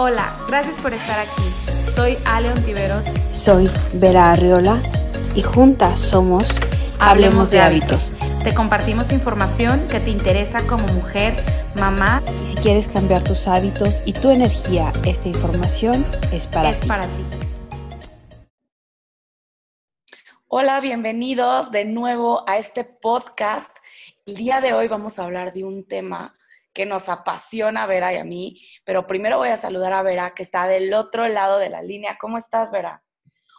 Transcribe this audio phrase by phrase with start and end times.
[0.00, 1.42] Hola, gracias por estar aquí.
[1.92, 3.02] Soy Ale Ontiveros.
[3.30, 4.80] Soy Vera Arriola
[5.34, 6.54] y juntas somos
[7.00, 8.12] Hablemos, de, hábitos.
[8.44, 11.34] Te compartimos información que te interesa como mujer,
[11.80, 12.22] mamá.
[12.44, 16.86] Y si quieres cambiar tus hábitos y tu energía, esta información es para es ti.
[16.86, 17.24] para ti.
[20.46, 23.74] Hola, bienvenidos de nuevo a este podcast.
[24.26, 26.36] El día de hoy vamos a hablar de un tema
[26.72, 30.42] que nos apasiona Vera y a mí, pero primero voy a saludar a Vera, que
[30.42, 32.16] está del otro lado de la línea.
[32.20, 33.02] ¿Cómo estás, Vera?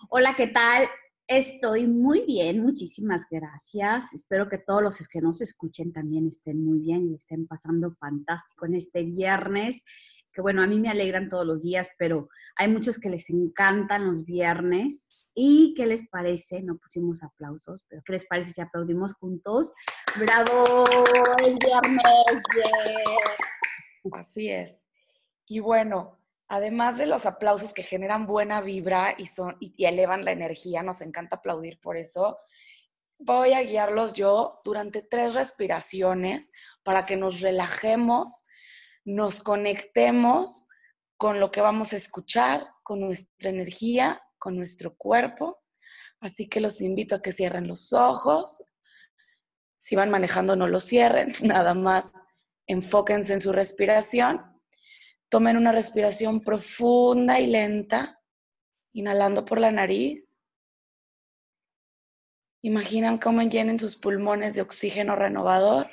[0.10, 0.88] Hola, ¿qué tal?
[1.28, 4.14] Estoy muy bien, muchísimas gracias.
[4.14, 8.66] Espero que todos los que nos escuchen también estén muy bien y estén pasando fantástico
[8.66, 9.84] en este viernes,
[10.34, 14.08] que bueno, a mí me alegran todos los días, pero hay muchos que les encantan
[14.08, 16.62] los viernes ¿Y qué les parece?
[16.62, 19.74] No pusimos aplausos, pero ¿qué les parece si aplaudimos juntos?
[20.18, 20.86] ¡Bravo!
[21.46, 22.44] ¡Es viernes!
[24.12, 24.88] Así es.
[25.46, 30.32] Y bueno, además de los aplausos que generan buena vibra y, son, y elevan la
[30.32, 32.40] energía, nos encanta aplaudir por eso,
[33.20, 36.52] voy a guiarlos yo durante tres respiraciones
[36.84, 38.46] para que nos relajemos,
[39.04, 40.68] nos conectemos
[41.18, 45.62] con lo que vamos a escuchar, con nuestra energía con nuestro cuerpo.
[46.20, 48.64] Así que los invito a que cierren los ojos.
[49.80, 52.12] Si van manejando, no los cierren, nada más
[52.68, 54.42] enfóquense en su respiración.
[55.30, 58.20] Tomen una respiración profunda y lenta,
[58.94, 60.42] inhalando por la nariz.
[62.62, 65.90] Imaginan cómo llenen sus pulmones de oxígeno renovador.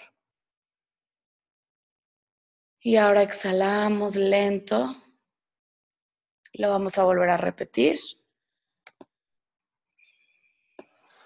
[2.81, 4.89] Y ahora exhalamos lento.
[6.53, 7.99] Lo vamos a volver a repetir.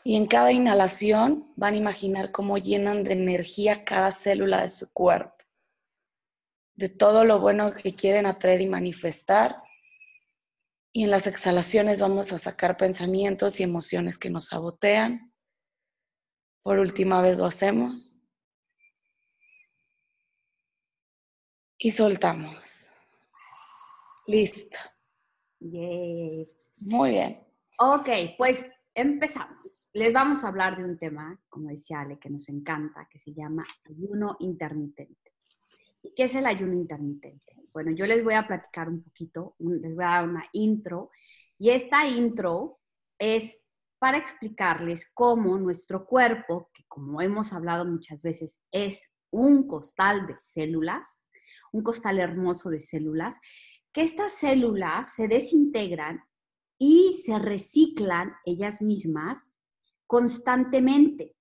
[0.02, 4.92] Y en cada inhalación van a imaginar cómo llenan de energía cada célula de su
[4.92, 5.36] cuerpo,
[6.74, 9.62] de todo lo bueno que quieren atraer y manifestar.
[10.92, 15.32] Y en las exhalaciones vamos a sacar pensamientos y emociones que nos sabotean.
[16.62, 18.16] Por última vez lo hacemos.
[21.78, 22.56] Y soltamos.
[24.26, 24.76] Listo.
[25.60, 27.46] Muy bien.
[27.78, 29.90] Ok, pues empezamos.
[29.92, 33.32] Les vamos a hablar de un tema, como decía Ale, que nos encanta, que se
[33.32, 35.32] llama ayuno intermitente.
[36.16, 37.56] qué es el ayuno intermitente?
[37.72, 41.10] Bueno, yo les voy a platicar un poquito, les voy a dar una intro,
[41.58, 42.80] y esta intro
[43.18, 43.64] es
[43.98, 50.38] para explicarles cómo nuestro cuerpo, que como hemos hablado muchas veces, es un costal de
[50.38, 51.30] células,
[51.72, 53.40] un costal hermoso de células,
[53.92, 56.22] que estas células se desintegran
[56.80, 59.52] y se reciclan ellas mismas
[60.06, 61.36] constantemente.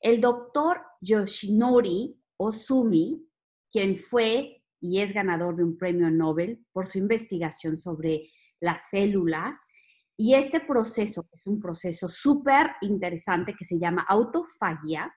[0.00, 3.26] El doctor Yoshinori Osumi,
[3.70, 8.30] quien fue y es ganador de un premio Nobel por su investigación sobre
[8.60, 9.66] las células,
[10.16, 15.12] y este proceso es un proceso súper interesante que se llama autofagia,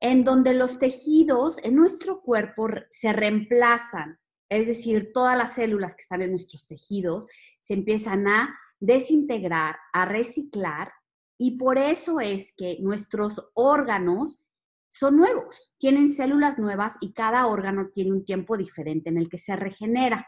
[0.00, 4.19] en donde los tejidos en nuestro cuerpo se reemplazan
[4.50, 7.28] es decir, todas las células que están en nuestros tejidos
[7.60, 10.92] se empiezan a desintegrar, a reciclar,
[11.38, 14.44] y por eso es que nuestros órganos
[14.88, 19.38] son nuevos, tienen células nuevas y cada órgano tiene un tiempo diferente en el que
[19.38, 20.26] se regenera.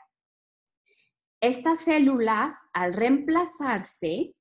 [1.41, 4.37] Estas células, al reemplazarse,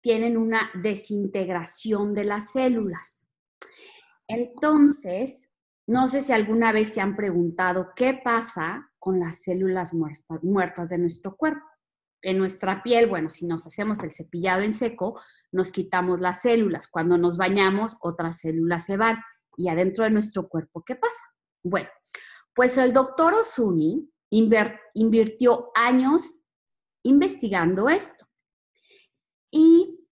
[0.00, 3.28] tienen una desintegración de las células.
[4.28, 5.45] Entonces,
[5.86, 10.98] no sé si alguna vez se han preguntado qué pasa con las células muertas, de
[10.98, 11.64] nuestro cuerpo.
[12.22, 15.20] En nuestra piel, bueno, si nos hacemos el cepillado en seco,
[15.52, 16.88] nos quitamos las células.
[16.88, 19.18] Cuando nos bañamos, otras células se van.
[19.56, 21.24] Y adentro de nuestro cuerpo, ¿qué pasa?
[21.62, 21.88] Bueno,
[22.52, 26.40] pues el doctor Osuni invirtió años
[27.04, 28.26] investigando esto.
[29.52, 30.04] Y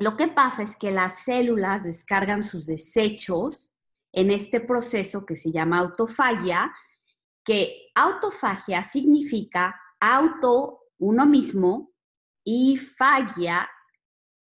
[0.00, 3.73] lo que pasa es que las células descargan sus desechos
[4.14, 6.72] en este proceso que se llama autofagia,
[7.44, 11.92] que autofagia significa auto, uno mismo,
[12.44, 13.68] y fagia,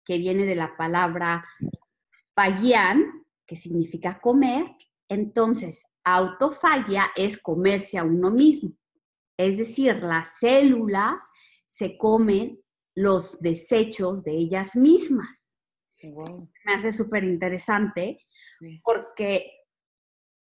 [0.06, 1.46] que viene de la palabra
[2.36, 4.66] fagian, que significa comer.
[5.10, 8.72] Entonces, autofagia es comerse a uno mismo.
[9.38, 11.24] Es decir, las células
[11.66, 12.62] se comen
[12.96, 15.58] los desechos de ellas mismas.
[16.66, 18.20] Me hace súper interesante
[18.84, 19.53] porque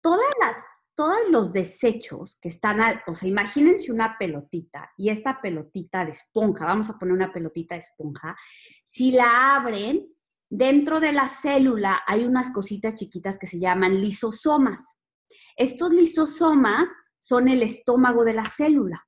[0.02, 0.66] todas las,
[0.96, 6.66] todos los desechos que están, o sea, imagínense una pelotita y esta pelotita de esponja,
[6.66, 8.36] vamos a poner una pelotita de esponja,
[8.84, 10.08] si la abren,
[10.50, 15.00] dentro de la célula hay unas cositas chiquitas que se llaman lisosomas.
[15.56, 19.06] Estos lisosomas son el estómago de la célula.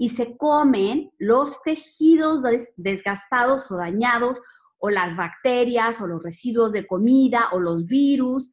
[0.00, 2.44] y se comen los tejidos
[2.76, 4.40] desgastados o dañados
[4.78, 8.52] o las bacterias o los residuos de comida o los virus.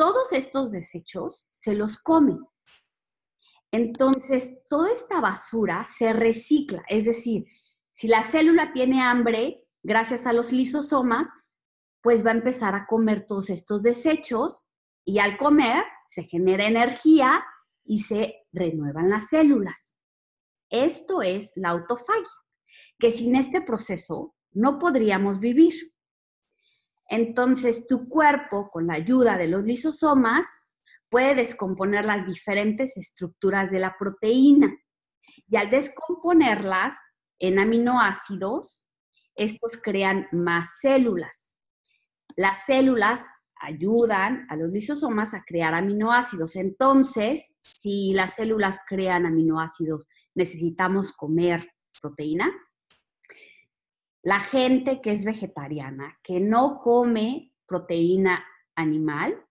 [0.00, 2.38] Todos estos desechos se los comen.
[3.70, 7.44] Entonces, toda esta basura se recicla, es decir,
[7.92, 11.28] si la célula tiene hambre, gracias a los lisosomas,
[12.02, 14.64] pues va a empezar a comer todos estos desechos
[15.04, 17.44] y al comer se genera energía
[17.84, 20.00] y se renuevan las células.
[20.70, 22.24] Esto es la autofagia,
[22.98, 25.74] que sin este proceso no podríamos vivir.
[27.10, 30.46] Entonces, tu cuerpo, con la ayuda de los lisosomas,
[31.08, 34.72] puede descomponer las diferentes estructuras de la proteína.
[35.48, 36.96] Y al descomponerlas
[37.40, 38.88] en aminoácidos,
[39.34, 41.56] estos crean más células.
[42.36, 43.24] Las células
[43.60, 46.54] ayudan a los lisosomas a crear aminoácidos.
[46.54, 51.68] Entonces, si las células crean aminoácidos, necesitamos comer
[52.00, 52.50] proteína.
[54.22, 58.44] La gente que es vegetariana, que no come proteína
[58.74, 59.44] animal,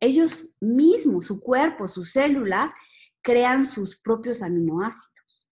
[0.00, 2.74] ellos mismos, su cuerpo, sus células,
[3.22, 5.48] crean sus propios aminoácidos.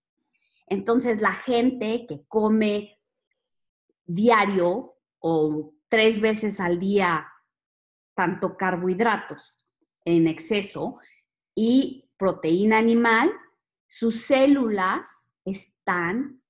[0.67, 3.01] Entonces, la gente que come
[4.05, 7.27] diario o tres veces al día
[8.15, 9.67] tanto carbohidratos
[10.05, 10.99] en exceso
[11.55, 13.33] y proteína animal,
[13.87, 16.43] sus células están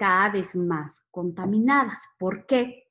[0.00, 2.08] cada vez más contaminadas.
[2.18, 2.84] ¿Por qué?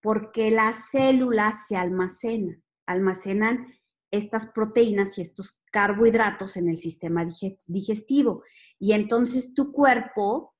[0.00, 3.66] Porque las células se almacenan, almacenan
[4.12, 7.26] estas proteínas y estos carbohidratos en el sistema
[7.66, 8.44] digestivo.
[8.78, 10.54] Y entonces tu cuerpo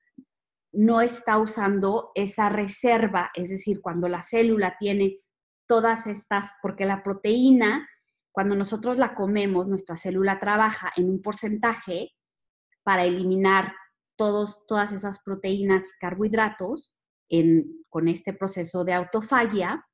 [0.72, 5.18] no está usando esa reserva, es decir, cuando la célula tiene
[5.68, 7.88] todas estas, porque la proteína,
[8.32, 12.10] cuando nosotros la comemos, nuestra célula trabaja en un porcentaje
[12.82, 13.72] para eliminar
[14.16, 16.94] todos, todas esas proteínas y carbohidratos
[17.88, 19.86] con este proceso de autofagia,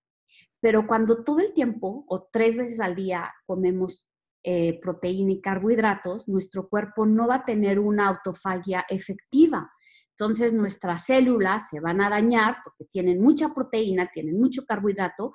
[0.61, 4.09] pero cuando todo el tiempo o tres veces al día comemos
[4.45, 9.71] eh, proteína y carbohidratos, nuestro cuerpo no va a tener una autofagia efectiva.
[10.11, 15.33] Entonces nuestras células se van a dañar porque tienen mucha proteína, tienen mucho carbohidrato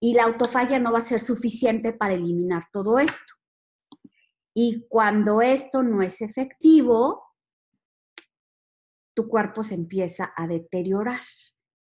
[0.00, 3.34] y la autofagia no va a ser suficiente para eliminar todo esto.
[4.54, 7.22] Y cuando esto no es efectivo,
[9.18, 11.22] tu cuerpo se empieza a deteriorar.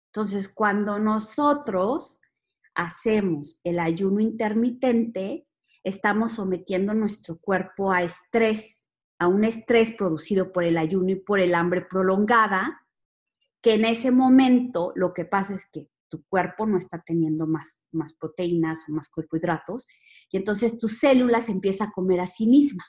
[0.07, 2.19] Entonces, cuando nosotros
[2.75, 5.47] hacemos el ayuno intermitente,
[5.85, 8.89] estamos sometiendo nuestro cuerpo a estrés,
[9.19, 12.85] a un estrés producido por el ayuno y por el hambre prolongada,
[13.61, 17.87] que en ese momento lo que pasa es que tu cuerpo no está teniendo más,
[17.93, 19.87] más proteínas o más carbohidratos,
[20.29, 22.83] y entonces tu célula se empieza a comer a sí misma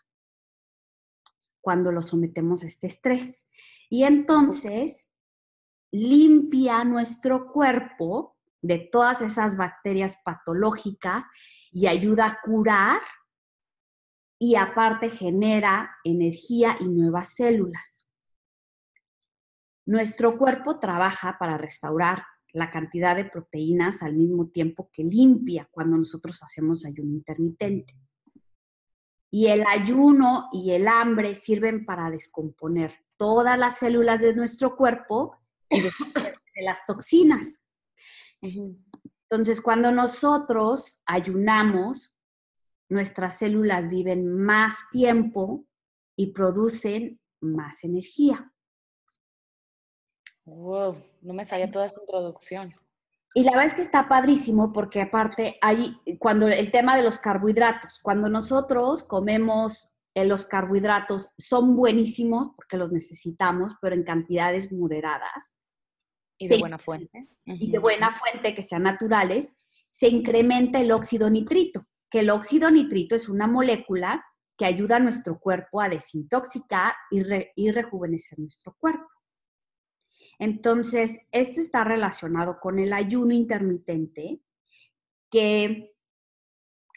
[1.64, 3.48] cuando lo sometemos a este estrés.
[3.94, 5.08] Y entonces
[5.92, 11.26] limpia nuestro cuerpo de todas esas bacterias patológicas
[11.70, 13.00] y ayuda a curar
[14.36, 18.10] y aparte genera energía y nuevas células.
[19.86, 25.96] Nuestro cuerpo trabaja para restaurar la cantidad de proteínas al mismo tiempo que limpia cuando
[25.96, 27.94] nosotros hacemos ayuno intermitente.
[29.34, 35.36] Y el ayuno y el hambre sirven para descomponer todas las células de nuestro cuerpo
[35.68, 37.66] y de las toxinas.
[38.40, 42.16] Entonces, cuando nosotros ayunamos,
[42.88, 45.66] nuestras células viven más tiempo
[46.14, 48.52] y producen más energía.
[50.44, 52.72] Wow, no me sabía toda esta introducción.
[53.36, 57.18] Y la verdad es que está padrísimo porque aparte hay, cuando el tema de los
[57.18, 64.72] carbohidratos, cuando nosotros comemos eh, los carbohidratos, son buenísimos porque los necesitamos, pero en cantidades
[64.72, 65.58] moderadas.
[66.38, 67.28] Y de buena fuente.
[67.44, 69.58] Y de buena fuente, que sean naturales,
[69.90, 74.24] se incrementa el óxido nitrito, que el óxido nitrito es una molécula
[74.56, 77.20] que ayuda a nuestro cuerpo a desintoxicar y,
[77.56, 79.08] y rejuvenecer nuestro cuerpo.
[80.38, 84.40] Entonces, esto está relacionado con el ayuno intermitente,
[85.30, 85.94] que,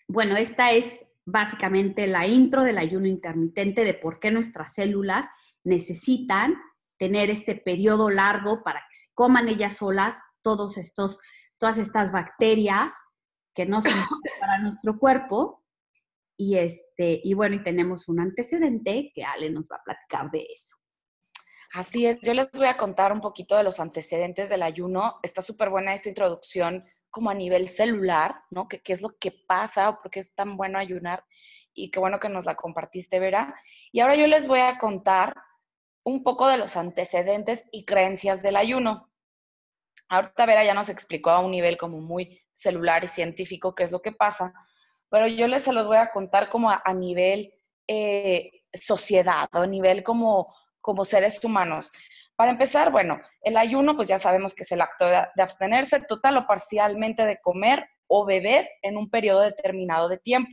[0.07, 5.27] bueno, esta es básicamente la intro del ayuno intermitente de por qué nuestras células
[5.63, 6.55] necesitan
[6.97, 11.19] tener este periodo largo para que se coman ellas solas todos estos,
[11.57, 12.93] todas estas bacterias
[13.53, 13.91] que no son
[14.39, 15.63] para nuestro cuerpo.
[16.39, 20.45] Y, este, y bueno, y tenemos un antecedente que Ale nos va a platicar de
[20.53, 20.77] eso.
[21.77, 25.19] Así es, yo les voy a contar un poquito de los antecedentes del ayuno.
[25.21, 28.67] Está súper buena esta introducción como a nivel celular, ¿no?
[28.67, 31.23] ¿Qué, es lo que pasa o por qué es tan bueno ayunar?
[31.75, 33.53] Y qué bueno que nos la compartiste, Vera.
[33.91, 35.35] Y ahora yo les voy a contar
[36.03, 39.11] un poco de los antecedentes y creencias del ayuno.
[40.09, 43.91] Ahorita Vera ya nos explicó a un nivel como muy celular y científico qué es
[43.91, 44.51] lo que pasa,
[45.11, 47.53] pero yo les se los voy a contar como a, nivel
[47.85, 50.55] eh, sociedad a nivel como,
[50.87, 51.91] como seres humanos.
[52.37, 56.37] Para empezar, bueno, el ayuno, pues ya sabemos que es el acto de, abstenerse total
[56.37, 60.49] o parcialmente de comer o beber en un periodo determinado de tiempo.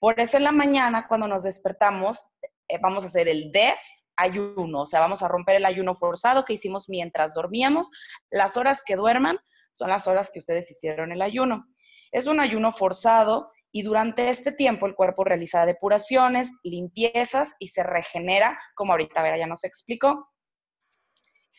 [0.00, 2.26] Por eso en la mañana, cuando nos despertamos,
[2.66, 6.54] eh, vamos a hacer el desayuno, o sea, vamos a romper el ayuno forzado que
[6.54, 7.88] hicimos mientras dormíamos.
[8.32, 9.38] Las horas que duerman
[9.70, 11.66] son las horas que ustedes hicieron el ayuno.
[12.10, 17.82] Es un ayuno forzado y durante este tiempo el cuerpo realiza depuraciones, limpiezas y se
[17.82, 20.28] regenera, como ahorita Vera ya nos explicó.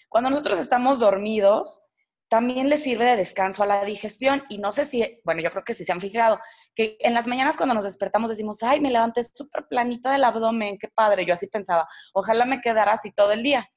[0.10, 1.84] Cuando nosotros estamos dormidos,
[2.30, 5.64] también le sirve de descanso a la digestión y no sé si, bueno, yo creo
[5.64, 6.40] que sí se han fijado,
[6.76, 10.78] que en las mañanas cuando nos despertamos decimos, ay, me levanté súper planita del abdomen,
[10.80, 13.68] qué padre, yo así pensaba, ojalá me quedara así todo el día.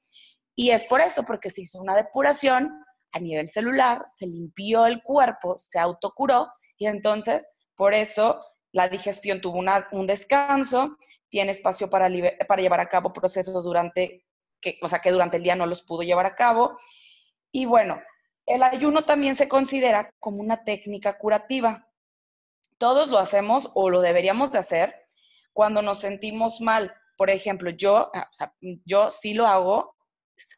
[0.54, 5.02] Y es por eso, porque se hizo una depuración a nivel celular, se limpió el
[5.02, 10.96] cuerpo, se autocuró y entonces por eso la digestión tuvo un descanso,
[11.28, 14.24] tiene espacio para, llevar a cabo procesos durante
[14.60, 16.78] que, o sea, que durante el día no los pudo llevar a cabo.
[17.52, 18.00] Y bueno,
[18.46, 21.88] el ayuno también se considera como una técnica curativa.
[22.78, 24.94] Todos lo hacemos o lo deberíamos de hacer
[25.52, 26.94] cuando nos sentimos mal.
[27.16, 29.96] Por ejemplo, yo, ah, o yo sí lo hago,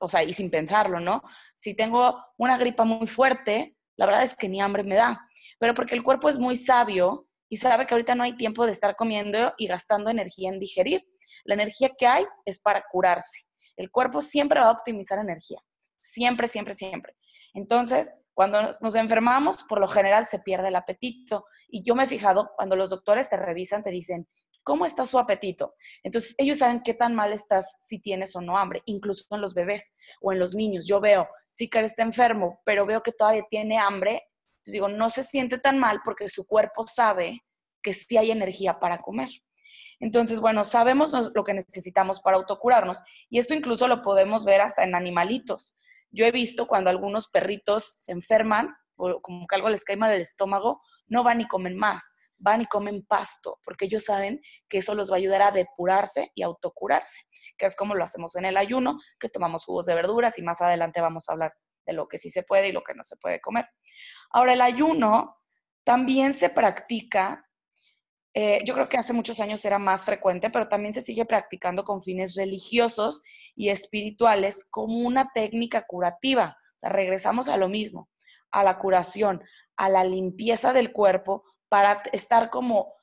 [0.01, 1.23] o sea, y sin pensarlo, ¿no?
[1.55, 5.21] Si tengo una gripa muy fuerte, la verdad es que ni hambre me da,
[5.59, 8.73] pero porque el cuerpo es muy sabio y sabe que ahorita no hay tiempo de
[8.73, 11.05] estar comiendo y gastando energía en digerir.
[11.45, 13.41] La energía que hay es para curarse.
[13.77, 15.59] El cuerpo siempre va a optimizar energía.
[16.01, 17.15] Siempre, siempre, siempre.
[17.55, 21.47] Entonces, cuando nos enfermamos, por lo general se pierde el apetito.
[21.69, 24.29] Y yo me he fijado, cuando los doctores te revisan, te dicen,
[24.69, 25.75] ¿cómo está su apetito?
[26.03, 29.55] Entonces, ellos saben qué tan mal estás si tienes o no hambre, incluso en los
[29.55, 30.87] bebés o en los niños.
[30.87, 34.25] Yo veo, sí que está enfermo, pero veo que todavía tiene hambre.
[34.59, 37.41] Entonces digo, no se siente tan mal porque su cuerpo sabe
[37.83, 39.31] que sí hay energía para comer.
[40.01, 42.99] Entonces, bueno, sabemos lo que necesitamos para autocurarnos
[43.31, 45.79] y esto incluso lo podemos ver hasta en animalitos.
[46.11, 50.11] Yo he visto cuando algunos perritos se enferman o como que algo les cae mal
[50.11, 52.03] del estómago, no van y comen más,
[52.39, 56.31] van y comen pasto, porque ellos saben que eso los va a ayudar a depurarse
[56.35, 57.21] y autocurarse,
[57.57, 60.61] que es como lo hacemos en el ayuno, que tomamos jugos de verduras y más
[60.61, 61.53] adelante vamos a hablar
[61.87, 63.67] de lo que sí se puede y lo que no se puede comer.
[64.31, 65.37] Ahora, el ayuno
[65.85, 67.49] también se practica
[68.41, 71.83] eh, yo creo que hace muchos años era más frecuente, pero también se sigue practicando
[71.83, 73.23] con fines religiosos
[73.57, 76.57] y espirituales como una técnica curativa.
[76.77, 78.09] O sea, regresamos a lo mismo,
[78.53, 79.43] a la curación,
[79.77, 82.95] a la limpieza del cuerpo para estar como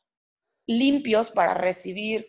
[0.68, 2.28] limpios para recibir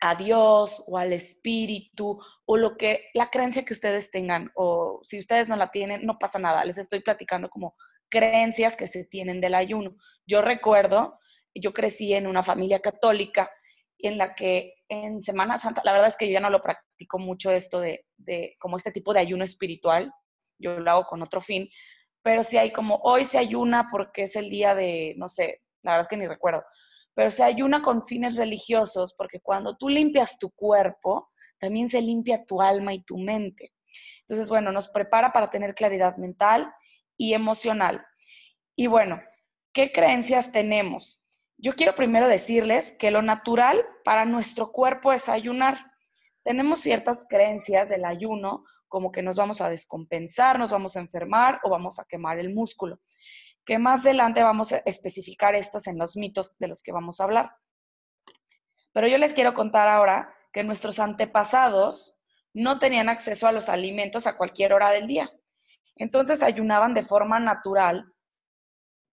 [0.00, 5.18] a Dios o al Espíritu o lo que, la creencia que ustedes tengan, o si
[5.18, 7.76] ustedes no la tienen, no pasa nada, les estoy platicando como
[8.08, 9.96] creencias que se tienen del ayuno.
[10.26, 11.18] Yo recuerdo
[11.54, 13.50] yo crecí en una familia católica
[13.98, 17.18] en la que en Semana Santa, la verdad es que yo ya no lo practico
[17.18, 18.04] mucho esto de,
[18.58, 20.12] como este tipo de ayuno espiritual,
[20.58, 21.68] yo lo hago con otro fin,
[22.22, 25.92] pero sí hay como hoy se ayuna porque es el día de, no sé, la
[25.92, 26.64] verdad es que ni recuerdo,
[27.14, 32.44] pero se ayuna con fines religiosos porque cuando tú limpias tu cuerpo, también se limpia
[32.44, 33.72] tu alma y tu mente.
[34.22, 36.72] Entonces, bueno, nos prepara para tener claridad mental
[37.16, 38.04] y emocional.
[38.74, 39.20] Y bueno,
[39.72, 41.20] ¿qué creencias tenemos?
[41.58, 45.92] Yo quiero primero decirles que lo natural para nuestro cuerpo es ayunar.
[46.42, 51.60] Tenemos ciertas creencias del ayuno, como que nos vamos a descompensar, nos vamos a enfermar
[51.62, 53.00] o vamos a quemar el músculo,
[53.64, 57.24] que más adelante vamos a especificar estas en los mitos de los que vamos a
[57.24, 57.56] hablar.
[58.92, 62.18] Pero yo les quiero contar ahora que nuestros antepasados
[62.52, 65.32] no tenían acceso a los alimentos a cualquier hora del día.
[65.96, 68.12] Entonces ayunaban de forma natural.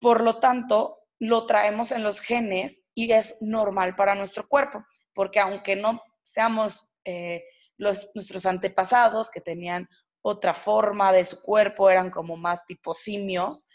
[0.01, 5.39] Por lo tanto, lo traemos en los genes y es normal para nuestro cuerpo, porque
[5.39, 7.45] aunque no seamos eh,
[7.79, 9.89] los, nuestros antepasados que tenían
[10.21, 13.67] otra forma de su cuerpo, eran como más tipo simios,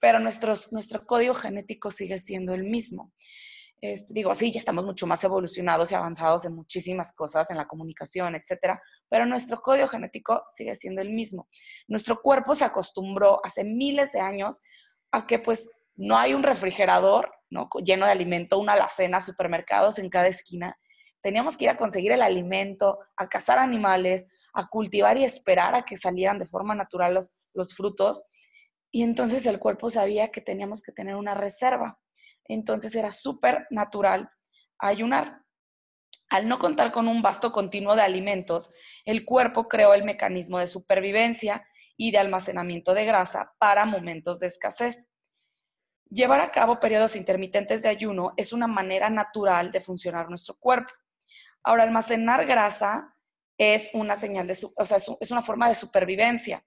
[0.00, 3.12] pero nuestro código genético sigue siendo el mismo.
[4.08, 8.34] digo, sí, ya estamos mucho más evolucionados y avanzados en muchísimas cosas, en la comunicación,
[8.34, 11.48] etcétera, pero nuestro código genético sigue siendo el mismo.
[11.86, 14.60] Nuestro cuerpo se acostumbró hace miles de años
[15.12, 17.68] a que pues no hay un refrigerador ¿no?
[17.84, 20.76] lleno de alimento, una alacena, supermercados en cada esquina.
[21.22, 25.84] Teníamos que ir a conseguir el alimento, a cazar animales, a cultivar y esperar a
[25.84, 28.24] que salieran de forma natural los, los frutos.
[28.90, 31.98] Y entonces el cuerpo sabía que teníamos que tener una reserva.
[32.44, 34.30] Entonces era súper natural
[34.78, 35.42] ayunar.
[36.28, 38.72] Al no contar con un vasto continuo de alimentos,
[39.04, 44.46] el cuerpo creó el mecanismo de supervivencia y de almacenamiento de grasa para momentos de
[44.46, 45.08] escasez.
[46.08, 50.92] Llevar a cabo periodos intermitentes de ayuno es una manera natural de funcionar nuestro cuerpo.
[51.64, 53.14] Ahora, almacenar grasa
[53.58, 56.64] es una señal de, o sea, es una forma de supervivencia.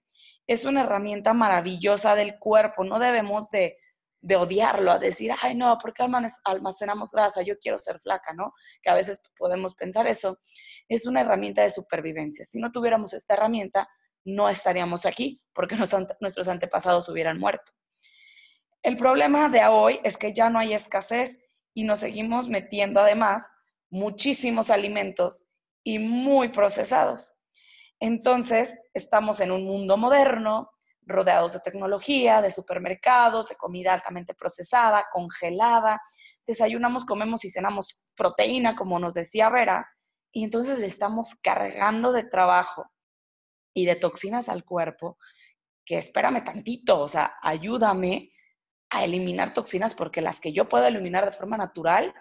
[0.48, 2.84] Es una herramienta maravillosa del cuerpo.
[2.84, 3.78] No debemos de
[4.26, 6.04] de odiarlo, a decir, ay no, ¿por qué
[6.46, 7.44] almacenamos grasa?
[7.44, 8.54] Yo quiero ser flaca, ¿no?
[8.82, 10.40] Que a veces podemos pensar eso.
[10.90, 12.44] Es una herramienta de supervivencia.
[12.44, 13.88] Si no tuviéramos esta herramienta,
[14.24, 17.72] no estaríamos aquí porque nuestros antepasados hubieran muerto.
[18.82, 21.40] El problema de hoy es que ya no hay escasez
[21.76, 23.54] y nos seguimos metiendo además
[23.90, 25.46] muchísimos alimentos
[25.84, 27.36] y muy procesados.
[28.00, 30.72] Entonces, estamos en un mundo moderno
[31.06, 36.02] rodeados de tecnología, de supermercados, de comida altamente procesada, congelada.
[36.48, 39.88] Desayunamos, comemos y cenamos proteína, como nos decía Vera,
[40.32, 42.92] y entonces le estamos cargando de trabajo
[43.74, 45.18] y de toxinas al cuerpo,
[45.86, 48.32] que espérame tantito, o sea, ayúdame
[48.90, 52.14] a eliminar toxinas porque las que yo puedo eliminar de forma natural,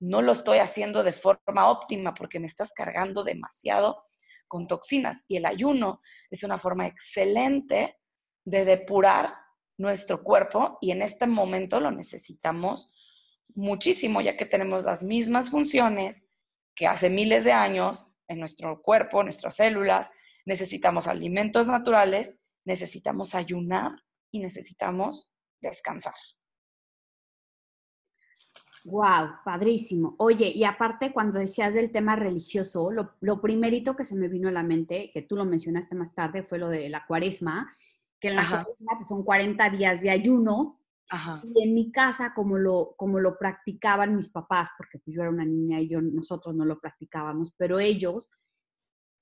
[0.00, 4.04] no lo estoy haciendo de forma óptima porque me estás cargando demasiado
[4.46, 5.24] con toxinas.
[5.28, 6.00] Y el ayuno
[6.30, 7.98] es una forma excelente
[8.44, 9.34] de depurar
[9.76, 12.92] nuestro cuerpo y en este momento lo necesitamos
[13.54, 16.24] muchísimo, ya que tenemos las mismas funciones
[16.74, 20.10] que hace miles de años en nuestro cuerpo, nuestras células,
[20.44, 23.92] necesitamos alimentos naturales, necesitamos ayunar
[24.30, 26.14] y necesitamos descansar.
[28.90, 30.14] Wow, padrísimo.
[30.18, 34.48] Oye, y aparte cuando decías del tema religioso, lo, lo, primerito que se me vino
[34.48, 37.70] a la mente, que tú lo mencionaste más tarde, fue lo de la cuaresma,
[38.18, 38.66] que en la
[38.96, 40.80] pues, son 40 días de ayuno.
[41.42, 45.30] Y en mi casa, como lo, como lo practicaban mis papás, porque pues yo era
[45.30, 48.30] una niña y yo, nosotros no lo practicábamos, pero ellos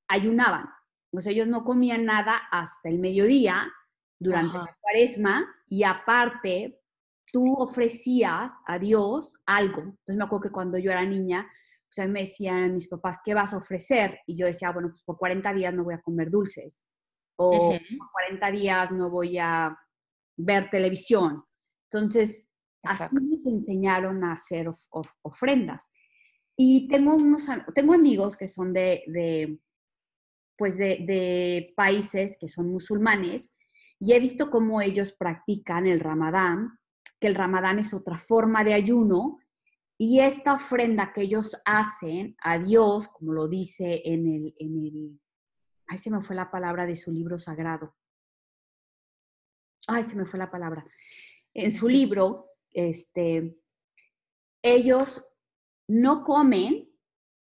[0.09, 0.69] ayunaban.
[1.13, 3.73] O sea, ellos no comían nada hasta el mediodía
[4.19, 6.81] durante la cuaresma y aparte
[7.37, 9.83] tú ofrecías a Dios algo.
[9.83, 11.47] Entonces me acuerdo que cuando yo era niña,
[12.09, 14.21] me decían mis papás, ¿qué vas a ofrecer?
[14.27, 16.87] Y yo decía, bueno, pues por 40 días no voy a comer dulces
[17.39, 17.79] o
[18.13, 19.77] 40 días no voy a
[20.39, 21.45] ver televisión.
[21.91, 22.49] Entonces,
[22.83, 24.71] así nos enseñaron a hacer
[25.21, 25.93] ofrendas.
[26.57, 29.61] Y tengo, unos, tengo amigos que son de,
[30.57, 33.55] pues de, de, países que son musulmanes
[33.99, 36.79] y he visto cómo ellos practican el ramadán,
[37.21, 39.39] que el ramadán es otra forma de ayuno
[39.99, 45.21] y esta ofrenda que ellos hacen a Dios, como lo dice en el, en el
[45.97, 47.95] se me fue la palabra de su libro sagrado.
[49.87, 50.85] Ay, se me fue la palabra.
[51.55, 53.57] En su libro, este,
[54.63, 55.25] ellos
[55.89, 56.91] no comen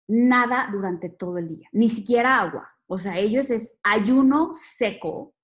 [0.09, 2.71] nada durante todo el día, ni siquiera agua.
[2.87, 5.35] O sea, ellos es ayuno seco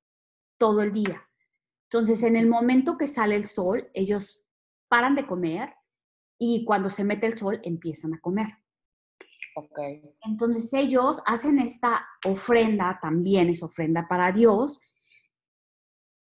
[0.57, 1.29] todo el día.
[1.95, 4.45] Entonces, en el momento que sale el sol, ellos
[4.89, 5.75] paran de comer
[6.37, 8.49] y cuando se mete el sol empiezan a comer.
[10.23, 14.81] Entonces ellos hacen esta ofrenda, también es ofrenda para Dios,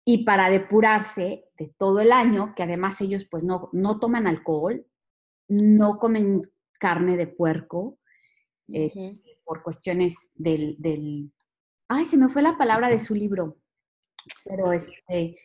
[0.05, 4.87] y para depurarse de todo el año, que además ellos pues no, no toman alcohol,
[5.49, 6.43] no comen
[6.79, 7.99] carne de puerco,
[8.69, 11.33] este, por cuestiones del, del,
[11.89, 13.57] Ay, se me fue la palabra de su libro,
[14.45, 15.39] pero este...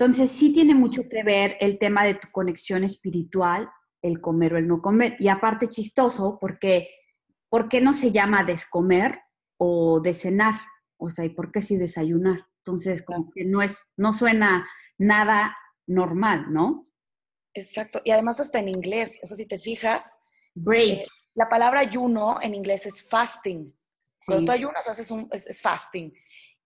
[0.00, 3.68] Entonces sí tiene mucho que ver el tema de tu conexión espiritual,
[4.00, 5.14] el comer o el no comer.
[5.18, 6.88] Y aparte chistoso porque
[7.50, 9.20] ¿por qué no se llama descomer
[9.58, 10.54] o cenar?
[10.96, 12.46] O sea, ¿y por qué sí desayunar?
[12.64, 15.54] Entonces, como que no es, no suena nada
[15.86, 16.88] normal, ¿no?
[17.52, 18.00] Exacto.
[18.02, 20.16] Y además hasta en inglés, o sea, si te fijas,
[20.54, 21.00] break.
[21.00, 23.70] Eh, la palabra ayuno en inglés es fasting.
[24.24, 26.10] Cuando tú ayunas, haces un, es, fasting.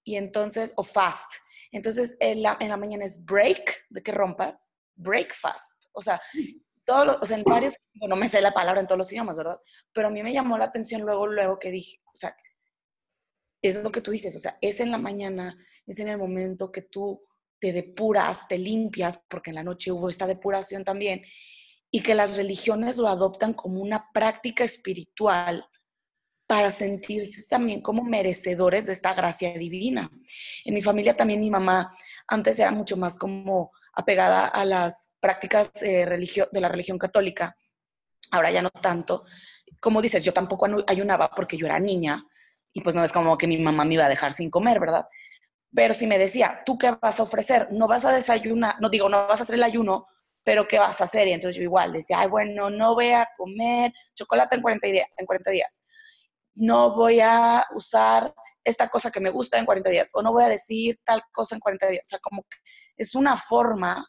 [0.05, 1.33] Y entonces, o fast.
[1.75, 5.85] Entonces, en la, en la mañana es break, de que rompas, breakfast.
[5.93, 6.21] O sea,
[6.85, 9.59] todos o sea, en varios, no me sé la palabra en todos los idiomas, ¿verdad?
[9.93, 12.37] Pero a mí me llamó la atención luego, luego que dije, o sea,
[13.61, 16.71] es lo que tú dices, o sea, es en la mañana, es en el momento
[16.71, 17.21] que tú
[17.59, 21.25] te depuras, te limpias, porque en la noche hubo esta depuración también,
[21.91, 25.67] y que las religiones lo adoptan como una práctica espiritual
[26.47, 30.11] para sentirse también como merecedores de esta gracia divina.
[30.65, 31.95] En mi familia también mi mamá
[32.27, 37.57] antes era mucho más como apegada a las prácticas eh, de la religión católica,
[38.31, 39.25] ahora ya no tanto.
[39.81, 42.25] Como dices, yo tampoco ayunaba porque yo era niña
[42.73, 45.07] y pues no es como que mi mamá me iba a dejar sin comer, ¿verdad?
[45.75, 47.69] Pero si me decía, ¿tú qué vas a ofrecer?
[47.73, 50.07] No vas a desayunar, no digo, no vas a hacer el ayuno
[50.45, 51.27] pero ¿qué vas a hacer?
[51.27, 55.09] Y entonces yo igual decía, ay, bueno, no voy a comer chocolate en 40 días.
[55.17, 55.83] En 40 días.
[56.55, 60.45] No voy a usar esta cosa que me gusta en 40 días, o no voy
[60.45, 62.03] a decir tal cosa en 40 días.
[62.05, 62.59] O sea, como que
[62.97, 64.09] es una forma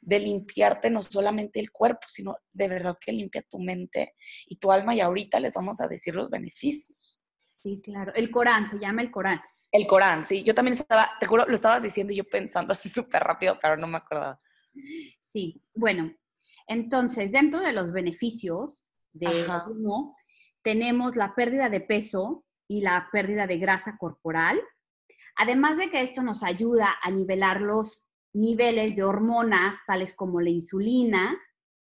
[0.00, 4.14] de limpiarte no solamente el cuerpo, sino de verdad que limpia tu mente
[4.46, 4.94] y tu alma.
[4.94, 7.20] Y ahorita les vamos a decir los beneficios.
[7.62, 8.12] Sí, claro.
[8.14, 9.40] El Corán, se llama el Corán.
[9.72, 10.44] El Corán, sí.
[10.44, 13.76] Yo también estaba, te juro, lo estabas diciendo y yo pensando así súper rápido, pero
[13.76, 14.40] no me acordaba.
[15.20, 16.14] Sí, bueno.
[16.68, 20.16] Entonces, dentro de los beneficios de humo,
[20.66, 24.60] tenemos la pérdida de peso y la pérdida de grasa corporal.
[25.36, 30.50] Además de que esto nos ayuda a nivelar los niveles de hormonas tales como la
[30.50, 31.40] insulina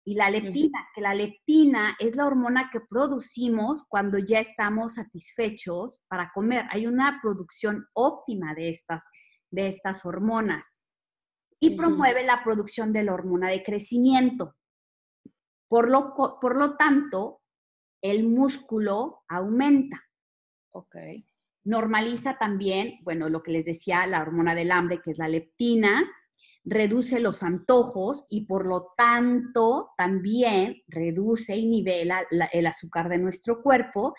[0.06, 6.04] y la leptina, que la leptina es la hormona que producimos cuando ya estamos satisfechos
[6.06, 6.66] para comer.
[6.70, 9.10] Hay una producción óptima de estas,
[9.50, 10.84] de estas hormonas
[11.58, 14.54] y promueve la producción de la hormona de crecimiento.
[15.68, 17.39] Por lo, por lo tanto,
[18.02, 20.02] el músculo aumenta.
[20.70, 20.96] Ok.
[21.64, 26.10] Normaliza también, bueno, lo que les decía, la hormona del hambre, que es la leptina,
[26.64, 33.62] reduce los antojos y por lo tanto también reduce y nivela el azúcar de nuestro
[33.62, 34.14] cuerpo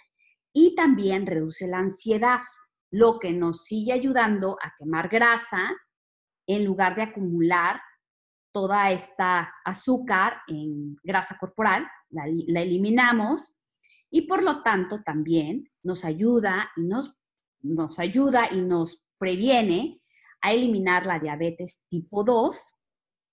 [0.53, 2.39] y también reduce la ansiedad,
[2.91, 5.71] lo que nos sigue ayudando a quemar grasa
[6.47, 7.79] en lugar de acumular
[8.51, 13.55] toda esta azúcar en grasa corporal, la, la eliminamos
[14.11, 17.19] y por lo tanto también nos ayuda y nos,
[17.61, 20.01] nos ayuda y nos previene
[20.41, 22.75] a eliminar la diabetes tipo 2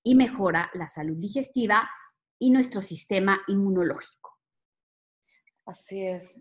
[0.05, 1.91] y mejora la salud digestiva
[2.39, 4.39] y nuestro sistema inmunológico.
[5.67, 6.39] Así es,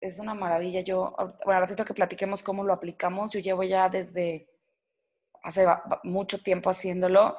[0.00, 0.80] es, una maravilla.
[0.80, 4.48] Yo, bueno, ratito que platiquemos cómo lo aplicamos, yo llevo ya desde
[5.42, 5.66] hace
[6.02, 7.36] mucho tiempo haciéndolo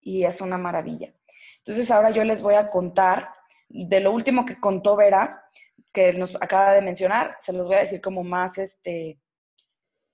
[0.00, 1.12] y es una maravilla.
[1.58, 3.28] Entonces ahora yo les voy a contar
[3.68, 5.44] de lo último que contó Vera,
[5.92, 9.18] que nos acaba de mencionar, se los voy a decir como más este,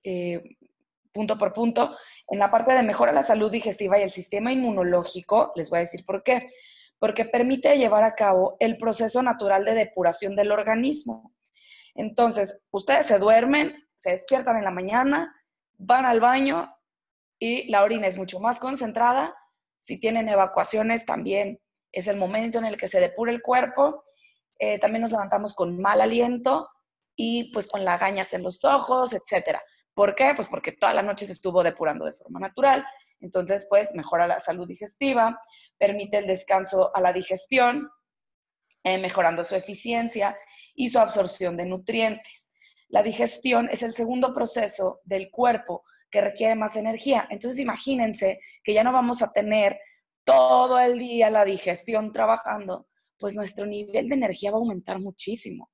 [0.03, 0.57] eh,
[1.17, 1.95] punto por punto.
[2.27, 5.81] En la parte de mejora la salud digestiva y el sistema inmunológico, les voy a
[5.81, 6.51] decir por qué.
[6.99, 11.33] Porque permite llevar a cabo el proceso natural de depuración del organismo.
[11.95, 15.35] Entonces, ustedes se duermen, se despiertan en la mañana,
[15.77, 16.71] van al baño
[17.39, 19.35] y la orina es mucho más concentrada.
[19.79, 21.59] Si tienen evacuaciones, también
[21.91, 24.03] es el momento en el que se depura el cuerpo.
[24.59, 26.69] Eh, también nos levantamos con mal aliento
[27.15, 29.61] y pues con lagañas en los ojos, etcétera.
[29.93, 30.33] ¿Por qué?
[30.35, 32.85] Pues porque toda la noche se estuvo depurando de forma natural.
[33.19, 35.39] Entonces, pues mejora la salud digestiva,
[35.77, 37.89] permite el descanso a la digestión,
[38.83, 40.37] eh, mejorando su eficiencia
[40.75, 42.53] y su absorción de nutrientes.
[42.89, 47.27] La digestión es el segundo proceso del cuerpo que requiere más energía.
[47.29, 49.79] Entonces, imagínense que ya no vamos a tener
[50.23, 52.87] todo el día la digestión trabajando,
[53.19, 55.69] pues nuestro nivel de energía va a aumentar muchísimo.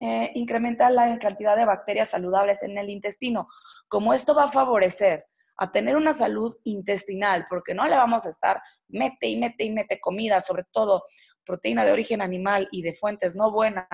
[0.00, 3.48] Eh, incrementa la cantidad de bacterias saludables en el intestino.
[3.88, 5.24] Como esto va a favorecer
[5.58, 9.70] a tener una salud intestinal, porque no le vamos a estar mete y mete y
[9.70, 11.04] mete comida, sobre todo
[11.44, 13.86] proteína de origen animal y de fuentes no buenas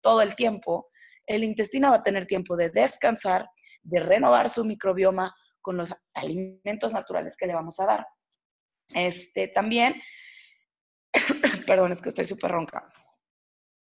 [0.00, 0.88] todo el tiempo,
[1.26, 3.48] el intestino va a tener tiempo de descansar,
[3.82, 8.06] de renovar su microbioma con los alimentos naturales que le vamos a dar.
[8.94, 10.00] Este, también,
[11.66, 12.92] perdón, es que estoy súper ronca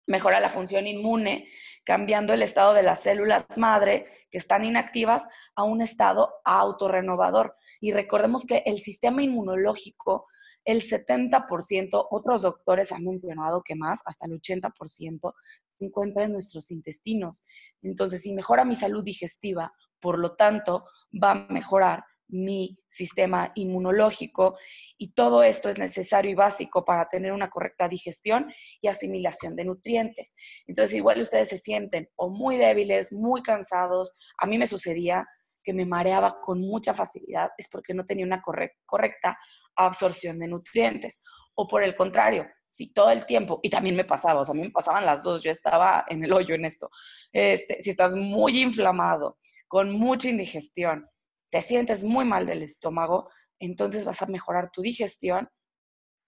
[0.08, 1.48] mejora la función inmune,
[1.84, 5.22] cambiando el estado de las células madre que están inactivas
[5.54, 7.54] a un estado autorrenovador.
[7.80, 10.26] Y recordemos que el sistema inmunológico,
[10.64, 15.34] el 70%, otros doctores han mencionado que más, hasta el 80%,
[15.78, 17.44] se encuentra en nuestros intestinos.
[17.82, 20.86] Entonces, si mejora mi salud digestiva, por lo tanto,
[21.22, 24.58] va a mejorar mi sistema inmunológico
[24.96, 29.64] y todo esto es necesario y básico para tener una correcta digestión y asimilación de
[29.64, 30.36] nutrientes.
[30.66, 35.26] Entonces, igual ustedes se sienten o muy débiles, muy cansados, a mí me sucedía
[35.62, 39.38] que me mareaba con mucha facilidad, es porque no tenía una correcta
[39.76, 41.20] absorción de nutrientes.
[41.54, 44.56] O por el contrario, si todo el tiempo, y también me pasaba, o sea, a
[44.56, 46.90] mí me pasaban las dos, yo estaba en el hoyo en esto,
[47.32, 51.06] este, si estás muy inflamado, con mucha indigestión,
[51.50, 55.48] te sientes muy mal del estómago, entonces vas a mejorar tu digestión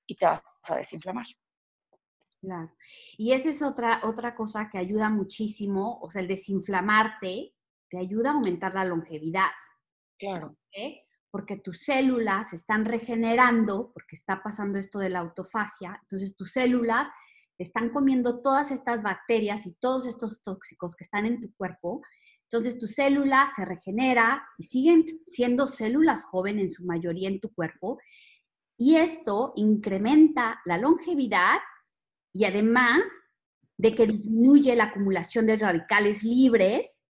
[0.06, 1.26] y te vas a desinflamar.
[2.40, 2.72] Claro.
[3.18, 7.54] Y esa es otra, otra cosa que ayuda muchísimo, o sea, el desinflamarte
[7.88, 9.50] te ayuda a aumentar la longevidad.
[10.18, 10.56] Claro.
[11.30, 16.52] Porque tus células se están regenerando, porque está pasando esto de la autofasia, entonces tus
[16.52, 17.09] células
[17.59, 22.00] están comiendo todas estas bacterias y todos estos tóxicos que están en tu cuerpo
[22.52, 27.54] entonces tu célula se regenera y siguen siendo células jóvenes en su mayoría en tu
[27.54, 28.00] cuerpo
[28.76, 31.58] Y esto incrementa la longevidad
[32.32, 33.08] y además
[33.76, 37.06] de que disminuye la acumulación de radicales libres,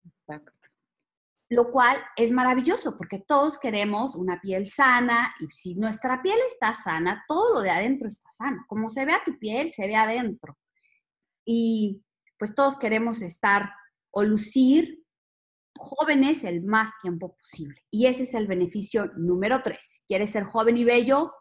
[1.49, 6.73] lo cual es maravilloso porque todos queremos una piel sana y si nuestra piel está
[6.73, 8.65] sana, todo lo de adentro está sano.
[8.67, 10.57] Como se ve a tu piel, se ve adentro.
[11.45, 12.01] Y
[12.39, 13.69] pues todos queremos estar
[14.09, 15.06] o lucir
[15.77, 17.75] jóvenes el más tiempo posible.
[17.91, 20.03] Y ese es el beneficio número tres.
[20.07, 21.33] ¿Quieres ser joven y bello?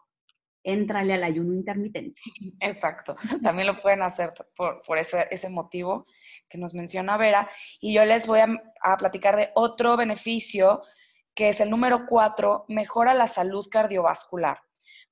[0.63, 2.19] Éntrale al ayuno intermitente.
[2.59, 3.15] Exacto.
[3.43, 6.05] También lo pueden hacer por, ese, ese, motivo
[6.49, 7.49] que nos menciona Vera.
[7.79, 8.47] Y yo les voy a,
[8.81, 10.81] a platicar de otro beneficio
[11.37, 14.59] que es el número cuatro, mejora la salud cardiovascular.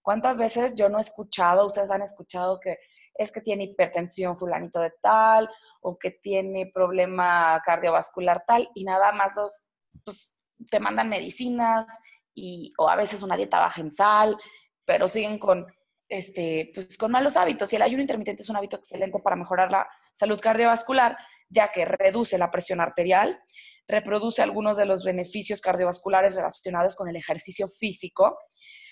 [0.01, 2.79] ¿Cuántas veces yo no he escuchado, ustedes han escuchado que
[3.17, 5.49] es que tiene hipertensión fulanito de tal
[5.81, 9.67] o que tiene problema cardiovascular tal y nada más los,
[10.03, 10.37] pues,
[10.69, 11.87] te mandan medicinas
[12.33, 14.37] y, o a veces una dieta baja en sal,
[14.85, 15.65] pero siguen con,
[16.09, 17.71] este, pues, con malos hábitos.
[17.71, 21.17] Y el ayuno intermitente es un hábito excelente para mejorar la salud cardiovascular,
[21.49, 23.39] ya que reduce la presión arterial,
[23.87, 28.37] reproduce algunos de los beneficios cardiovasculares relacionados con el ejercicio físico,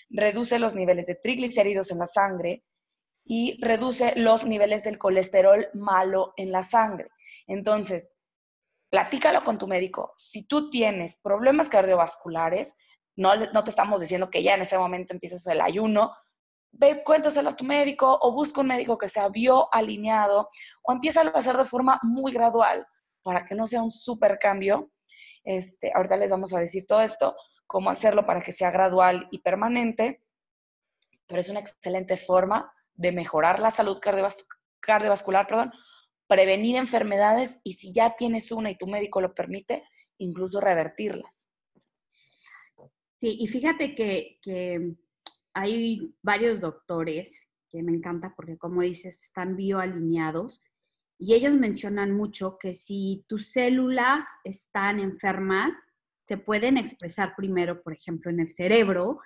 [0.10, 2.64] reduce los niveles de triglicéridos en la sangre,
[3.26, 7.10] y reduce los niveles del colesterol malo en la sangre.
[7.48, 8.14] Entonces,
[8.90, 10.14] platícalo con tu médico.
[10.18, 12.76] Si tú tienes problemas cardiovasculares,
[13.16, 16.16] no, te estamos diciendo que ya en este momento empieces el ayuno,
[16.72, 20.50] ve, cuéntaselo a tu médico o busca un médico que sea bioalineado
[20.84, 22.86] o empieza a hacer de forma muy gradual
[23.22, 24.92] para que no sea un super cambio.
[25.44, 27.36] Este, ahorita les vamos a decir todo esto,
[27.68, 30.24] cómo hacerlo para que sea gradual y permanente,
[31.28, 35.72] pero es una excelente forma de mejorar la salud cardiovascular, perdón,
[36.28, 39.84] prevenir enfermedades y si ya tienes una y tu médico lo permite,
[40.18, 41.50] incluso revertirlas.
[43.18, 44.96] Sí, y fíjate que, que
[45.54, 50.62] hay varios doctores que me encanta porque como dices, están bioalineados
[51.18, 55.76] y ellos mencionan mucho que si tus células están enfermas,
[56.24, 59.20] se pueden expresar primero, por ejemplo, en el cerebro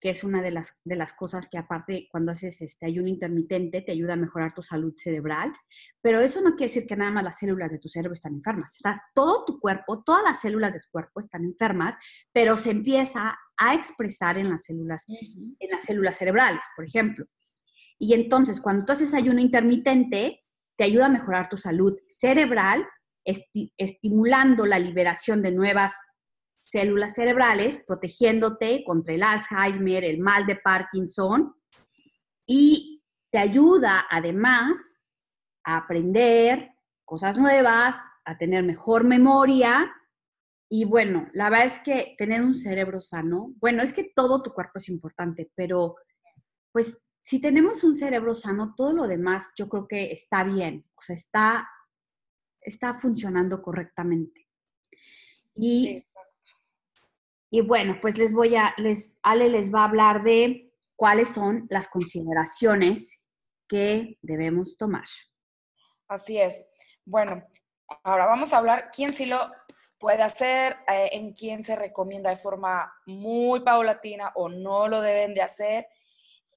[0.00, 3.80] que es una de las, de las cosas que aparte cuando haces este ayuno intermitente
[3.80, 5.52] te ayuda a mejorar tu salud cerebral,
[6.02, 8.74] pero eso no quiere decir que nada más las células de tu cerebro están enfermas,
[8.74, 11.96] está todo tu cuerpo, todas las células de tu cuerpo están enfermas,
[12.32, 17.26] pero se empieza a expresar en las células, en las células cerebrales, por ejemplo.
[17.98, 20.44] Y entonces, cuando tú haces ayuno intermitente,
[20.76, 22.86] te ayuda a mejorar tu salud cerebral,
[23.24, 25.94] estimulando la liberación de nuevas
[26.66, 31.54] células cerebrales, protegiéndote contra el Alzheimer, el mal de Parkinson,
[32.44, 34.96] y te ayuda además
[35.64, 36.72] a aprender
[37.04, 39.92] cosas nuevas, a tener mejor memoria.
[40.68, 44.50] Y bueno, la verdad es que tener un cerebro sano, bueno, es que todo tu
[44.50, 45.94] cuerpo es importante, pero
[46.72, 51.02] pues si tenemos un cerebro sano, todo lo demás yo creo que está bien, o
[51.02, 51.68] sea, está,
[52.60, 54.48] está funcionando correctamente.
[55.54, 56.02] Y
[57.50, 61.66] y bueno, pues les voy a, les, Ale les va a hablar de cuáles son
[61.70, 63.24] las consideraciones
[63.68, 65.04] que debemos tomar.
[66.08, 66.54] Así es.
[67.04, 67.42] Bueno,
[68.02, 69.50] ahora vamos a hablar quién sí lo
[69.98, 75.34] puede hacer, eh, en quién se recomienda de forma muy paulatina o no lo deben
[75.34, 75.86] de hacer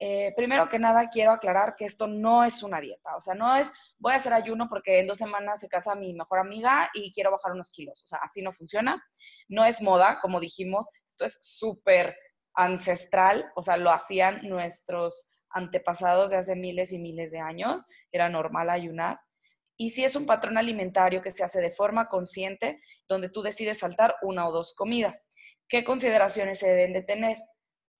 [0.02, 3.16] eh, primero que nada, quiero aclarar que esto no es una dieta.
[3.16, 6.14] O sea, no es voy a hacer ayuno porque en dos semanas se casa mi
[6.14, 8.02] mejor amiga y quiero bajar unos kilos.
[8.04, 9.04] O sea, así no funciona.
[9.48, 10.88] No es moda, como dijimos.
[11.04, 12.16] Esto es súper
[12.54, 13.52] ancestral.
[13.54, 17.86] O sea, lo hacían nuestros antepasados de hace miles y miles de años.
[18.10, 19.20] Era normal ayunar.
[19.76, 23.80] Y si es un patrón alimentario que se hace de forma consciente, donde tú decides
[23.80, 25.28] saltar una o dos comidas.
[25.68, 27.36] ¿Qué consideraciones se deben de tener?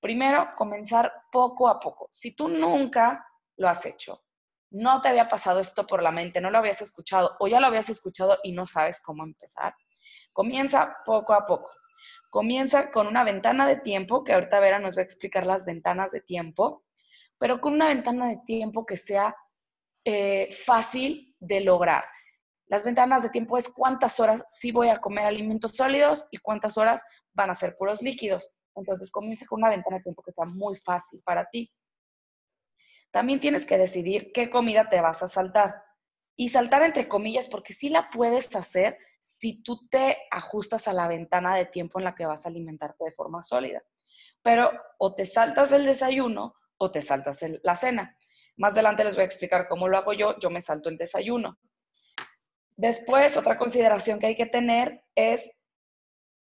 [0.00, 2.08] Primero, comenzar poco a poco.
[2.10, 4.22] Si tú nunca lo has hecho,
[4.70, 7.66] no te había pasado esto por la mente, no lo habías escuchado o ya lo
[7.66, 9.74] habías escuchado y no sabes cómo empezar,
[10.32, 11.70] comienza poco a poco.
[12.30, 16.12] Comienza con una ventana de tiempo, que ahorita Vera nos va a explicar las ventanas
[16.12, 16.84] de tiempo,
[17.38, 19.34] pero con una ventana de tiempo que sea
[20.04, 22.04] eh, fácil de lograr.
[22.66, 26.78] Las ventanas de tiempo es cuántas horas sí voy a comer alimentos sólidos y cuántas
[26.78, 28.48] horas van a ser puros líquidos.
[28.80, 31.72] Entonces comienza con una ventana de tiempo que sea muy fácil para ti.
[33.10, 35.82] También tienes que decidir qué comida te vas a saltar.
[36.36, 41.06] Y saltar entre comillas, porque sí la puedes hacer si tú te ajustas a la
[41.06, 43.82] ventana de tiempo en la que vas a alimentarte de forma sólida.
[44.42, 48.16] Pero o te saltas el desayuno o te saltas la cena.
[48.56, 50.38] Más adelante les voy a explicar cómo lo hago yo.
[50.38, 51.58] Yo me salto el desayuno.
[52.76, 55.50] Después, otra consideración que hay que tener es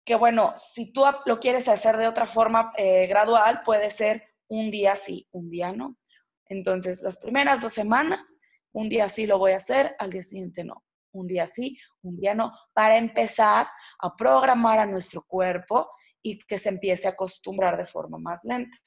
[0.09, 4.71] que bueno, si tú lo quieres hacer de otra forma eh, gradual, puede ser un
[4.71, 5.99] día sí, un día no.
[6.47, 8.41] Entonces, las primeras dos semanas,
[8.73, 10.83] un día sí lo voy a hacer, al día siguiente no.
[11.13, 13.67] Un día sí, un día no, para empezar
[13.99, 15.91] a programar a nuestro cuerpo
[16.23, 18.79] y que se empiece a acostumbrar de forma más lenta.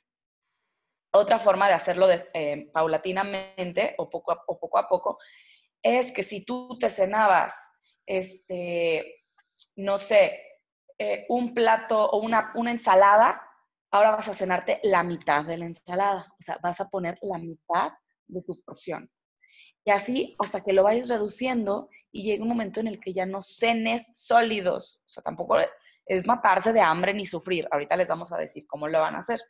[1.13, 5.19] Otra forma de hacerlo eh, paulatinamente o poco, a, poco a poco
[5.83, 7.53] es que si tú te cenabas,
[8.07, 9.23] este,
[9.75, 10.47] no sé,
[11.01, 13.41] eh, un plato o una, una ensalada,
[13.91, 16.33] ahora vas a cenarte la mitad de la ensalada.
[16.39, 17.91] O sea, vas a poner la mitad
[18.27, 19.09] de tu porción.
[19.83, 23.25] Y así hasta que lo vayas reduciendo y llegue un momento en el que ya
[23.25, 25.01] no cenes sólidos.
[25.05, 25.57] O sea, tampoco
[26.05, 27.67] es matarse de hambre ni sufrir.
[27.71, 29.41] Ahorita les vamos a decir cómo lo van a hacer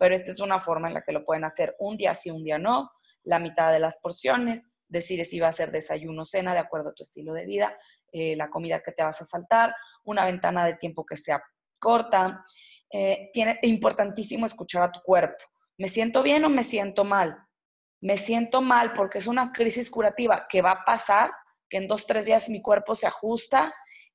[0.00, 2.42] pero esta es una forma en la que lo pueden hacer un día sí, un
[2.42, 2.90] día no,
[3.22, 6.88] la mitad de las porciones, decides si va a ser desayuno o cena de acuerdo
[6.88, 7.76] a tu estilo de vida,
[8.12, 11.42] eh, la comida que te vas a saltar, una ventana de tiempo que sea
[11.78, 12.44] corta.
[12.92, 15.44] Eh, tiene importantísimo escuchar a tu cuerpo.
[15.78, 17.36] ¿Me siento bien o me siento mal?
[18.02, 21.30] Me siento mal porque es una crisis curativa que va a pasar,
[21.68, 23.72] que en dos, tres días mi cuerpo se ajusta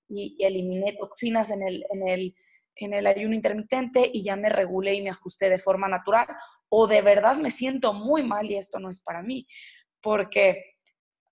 [0.07, 2.35] y, y eliminé toxinas en el, en el
[2.75, 6.27] en el ayuno intermitente y ya me regulé y me ajusté de forma natural,
[6.69, 9.47] o de verdad me siento muy mal y esto no es para mí,
[10.01, 10.74] porque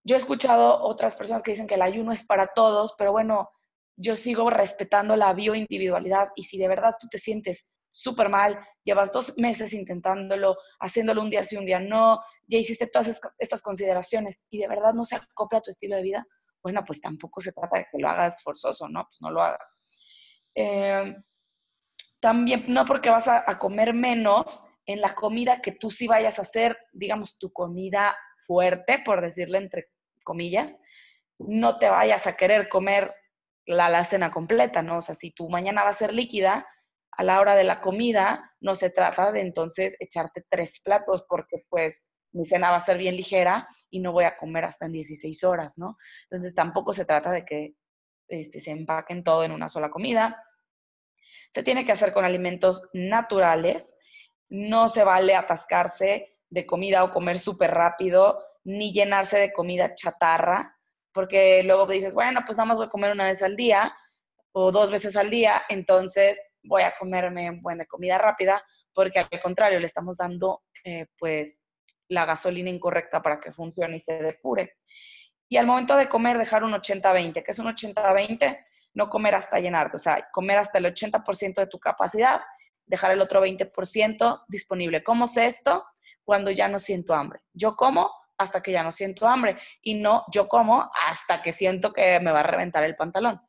[0.04, 3.50] yo he escuchado otras personas que dicen que el ayuno es para todos, pero bueno,
[3.96, 9.12] yo sigo respetando la bioindividualidad y si de verdad tú te sientes súper mal, llevas
[9.12, 14.48] dos meses intentándolo, haciéndolo un día sí, un día no, ya hiciste todas estas consideraciones
[14.50, 16.28] y de verdad no se acopla a tu estilo de vida,
[16.64, 19.06] bueno, pues tampoco se trata de que lo hagas forzoso, ¿no?
[19.06, 19.80] Pues no lo hagas.
[20.56, 21.16] Eh,
[22.20, 26.44] también, no porque vas a, comer menos en la comida que tú sí vayas a
[26.44, 28.16] hacer, digamos, tu comida
[28.48, 29.90] fuerte, por decirle entre
[30.24, 30.80] comillas,
[31.38, 33.14] no te vayas a querer comer
[33.66, 34.98] la alacena completa, ¿no?
[34.98, 36.68] O sea, si tu mañana va a ser líquida,
[37.12, 41.64] a la hora de la comida no se trata de entonces echarte tres platos porque
[41.70, 44.94] pues mi cena va a ser bien ligera y no voy a comer hasta en
[44.94, 45.98] 16 horas, ¿no?
[46.24, 47.76] Entonces tampoco se trata de que
[48.28, 50.44] este, se empaquen todo en una sola comida
[51.54, 53.96] se tiene que hacer con alimentos naturales,
[54.50, 60.78] no se vale atascarse de comida o comer súper rápido, ni llenarse de comida chatarra,
[61.14, 63.96] porque luego dices, bueno, pues nada más voy a comer una vez al día
[64.52, 69.80] o dos veces al día, entonces voy a comerme buena comida rápida, porque al contrario,
[69.80, 71.64] le estamos dando eh, pues
[72.10, 74.76] la gasolina incorrecta para que funcione y se depure.
[75.50, 77.44] Y al momento de comer, dejar un 80-20.
[77.44, 78.58] ¿Qué es un 80-20?
[78.94, 82.42] no comer hasta llenarte, o sea, comer hasta el 80% de tu capacidad,
[82.86, 85.04] dejar el otro 20% disponible.
[85.04, 85.84] ¿Cómo sé esto?
[86.24, 87.42] Cuando ya no siento hambre.
[87.54, 91.94] Yo como hasta que ya no siento hambre y no yo como hasta que siento
[91.94, 93.40] que me va a reventar el pantalón.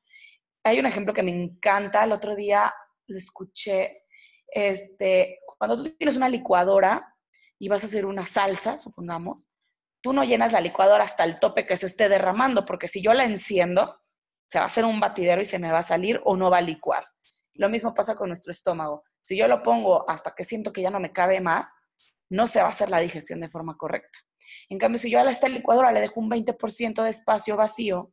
[0.64, 2.72] Hay un ejemplo que me encanta, el otro día
[3.06, 4.04] lo escuché,
[4.48, 7.14] este, cuando tú tienes una licuadora
[7.58, 9.48] y vas a hacer una salsa, supongamos,
[10.02, 13.12] tú no llenas la licuadora hasta el tope que se esté derramando, porque si yo
[13.14, 14.00] la enciendo,
[14.46, 16.58] se va a hacer un batidero y se me va a salir o no va
[16.58, 17.06] a licuar.
[17.54, 19.04] Lo mismo pasa con nuestro estómago.
[19.20, 21.68] Si yo lo pongo hasta que siento que ya no me cabe más,
[22.30, 24.18] no se va a hacer la digestión de forma correcta.
[24.68, 28.12] En cambio, si yo a esta licuadora le dejo un 20% de espacio vacío,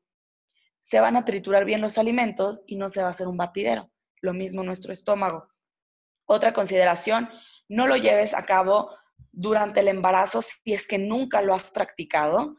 [0.82, 3.92] se van a triturar bien los alimentos y no se va a hacer un batidero.
[4.22, 5.48] Lo mismo nuestro estómago.
[6.26, 7.30] Otra consideración,
[7.68, 8.90] no lo lleves a cabo
[9.32, 12.58] durante el embarazo si es que nunca lo has practicado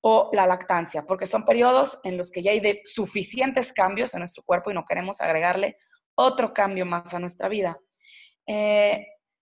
[0.00, 4.20] o la lactancia, porque son periodos en los que ya hay de suficientes cambios en
[4.20, 5.78] nuestro cuerpo y no queremos agregarle
[6.14, 7.78] otro cambio más a nuestra vida.
[8.46, 9.06] Eh,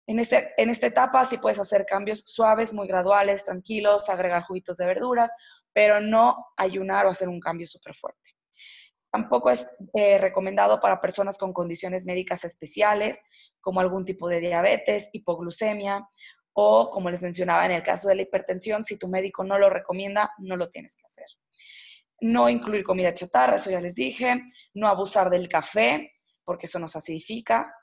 [0.07, 4.77] en, este, en esta etapa sí puedes hacer cambios suaves, muy graduales, tranquilos, agregar juguitos
[4.77, 5.31] de verduras,
[5.73, 8.35] pero no ayunar o hacer un cambio súper fuerte.
[9.11, 13.17] Tampoco es eh, recomendado para personas con condiciones médicas especiales,
[13.61, 16.07] como algún tipo de diabetes, hipoglucemia
[16.57, 19.69] o, como les mencionaba, en el caso de la hipertensión, si tu médico no lo
[19.69, 21.25] recomienda, no lo tienes que hacer.
[22.21, 24.41] No incluir comida chatarra, eso ya les dije.
[24.73, 26.13] No abusar del café,
[26.45, 27.73] porque eso nos acidifica.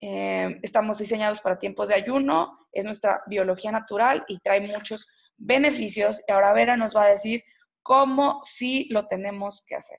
[0.00, 6.22] Eh, estamos diseñados para tiempos de ayuno, es nuestra biología natural y trae muchos beneficios.
[6.26, 7.42] Y ahora Vera nos va a decir
[7.82, 9.98] cómo sí lo tenemos que hacer.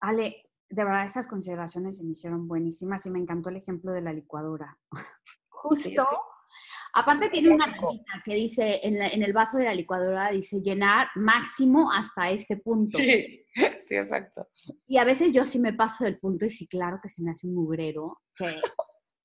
[0.00, 4.02] Ale, de verdad esas consideraciones se me hicieron buenísimas y me encantó el ejemplo de
[4.02, 4.78] la licuadora.
[5.48, 6.06] Justo
[6.94, 7.72] Aparte tiene una
[8.24, 12.98] que dice, en, el vaso de la licuadora dice llenar máximo hasta este punto.
[12.98, 13.46] Sí,
[13.88, 14.48] sí, exacto.
[14.86, 17.30] Y a veces yo sí me paso del punto y sí, claro que se me
[17.30, 18.60] hace un mugrero, que,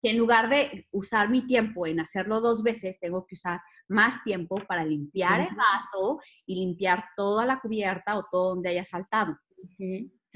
[0.04, 3.60] en lugar de usar mi tiempo en hacerlo dos veces, tengo que usar
[3.90, 8.86] más tiempo para limpiar el vaso y limpiar toda la cubierta o todo donde haya
[8.86, 9.38] saltado.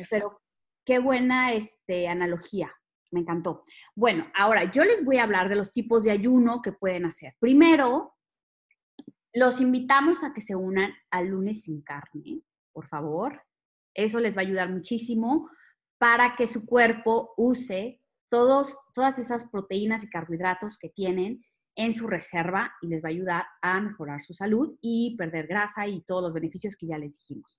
[0.10, 0.42] Pero
[0.84, 2.74] qué buena este, analogía.
[3.12, 3.62] Me encantó.
[3.96, 7.36] Bueno, ahora yo les voy a hablar de los tipos de ayuno que pueden hacer.
[7.40, 8.16] Primero,
[9.34, 12.42] los invitamos a que se unan al lunes sin carne,
[12.74, 13.44] por favor.
[13.94, 15.50] Eso les va a ayudar muchísimo
[15.98, 21.44] para que su cuerpo use todos, todas esas proteínas y carbohidratos que tienen
[21.76, 25.88] en su reserva y les va a ayudar a mejorar su salud y perder grasa
[25.88, 27.58] y todos los beneficios que ya les dijimos.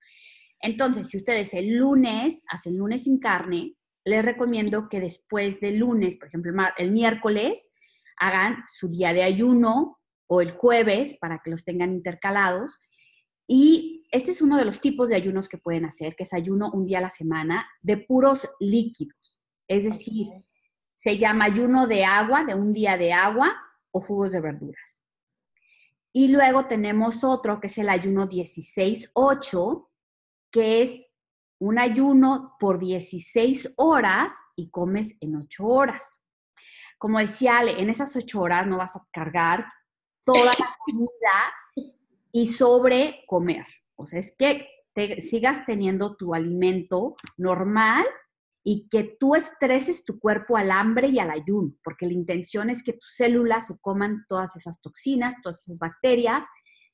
[0.59, 3.75] Entonces, si ustedes el lunes hacen lunes sin carne,
[4.05, 7.71] les recomiendo que después del lunes, por ejemplo, el miércoles,
[8.17, 12.79] hagan su día de ayuno o el jueves para que los tengan intercalados.
[13.47, 16.71] Y este es uno de los tipos de ayunos que pueden hacer, que es ayuno
[16.71, 19.41] un día a la semana de puros líquidos.
[19.67, 20.27] Es decir,
[20.95, 23.55] se llama ayuno de agua, de un día de agua
[23.91, 25.03] o jugos de verduras.
[26.13, 29.89] Y luego tenemos otro que es el ayuno 16-8,
[30.51, 31.07] que es
[31.63, 36.21] un ayuno por 16 horas y comes en 8 horas.
[36.97, 39.65] Como decía Ale, en esas 8 horas no vas a cargar
[40.25, 41.53] toda la comida
[42.33, 43.65] y sobre comer.
[43.95, 48.05] O sea, es que te sigas teniendo tu alimento normal
[48.65, 52.83] y que tú estreses tu cuerpo al hambre y al ayuno, porque la intención es
[52.83, 56.43] que tus células se coman todas esas toxinas, todas esas bacterias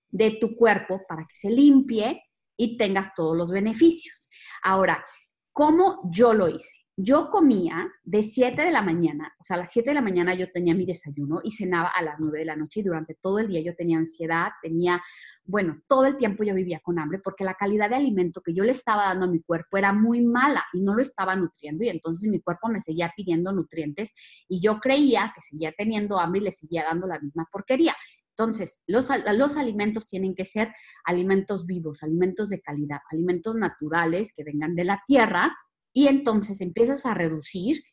[0.09, 2.21] de tu cuerpo para que se limpie
[2.55, 4.28] y tengas todos los beneficios.
[4.63, 5.03] Ahora,
[5.51, 6.79] ¿cómo yo lo hice?
[7.01, 10.33] Yo comía de 7 de la mañana, o sea, a las 7 de la mañana
[10.33, 13.39] yo tenía mi desayuno y cenaba a las 9 de la noche y durante todo
[13.39, 15.01] el día yo tenía ansiedad, tenía,
[15.45, 18.65] bueno, todo el tiempo yo vivía con hambre porque la calidad de alimento que yo
[18.65, 21.87] le estaba dando a mi cuerpo era muy mala y no lo estaba nutriendo y
[21.87, 24.13] entonces mi cuerpo me seguía pidiendo nutrientes
[24.49, 27.95] y yo creía que seguía teniendo hambre y le seguía dando la misma porquería.
[28.39, 30.73] Entonces, los, los, alimentos tienen que ser
[31.03, 35.53] alimentos vivos, alimentos de calidad, alimentos naturales que vengan de la tierra
[35.91, 37.83] y entonces empiezas a reducir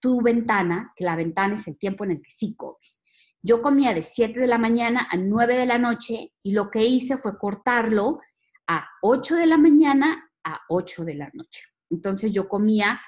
[0.00, 3.04] tu ventana, que la ventana es el tiempo en el que sí comes.
[3.40, 6.82] Yo comía de 7 de la mañana a 9 de la noche y lo que
[6.84, 8.18] hice fue cortarlo
[8.66, 11.62] a 8 de la mañana a 8 de la noche.
[11.88, 13.00] Entonces yo comía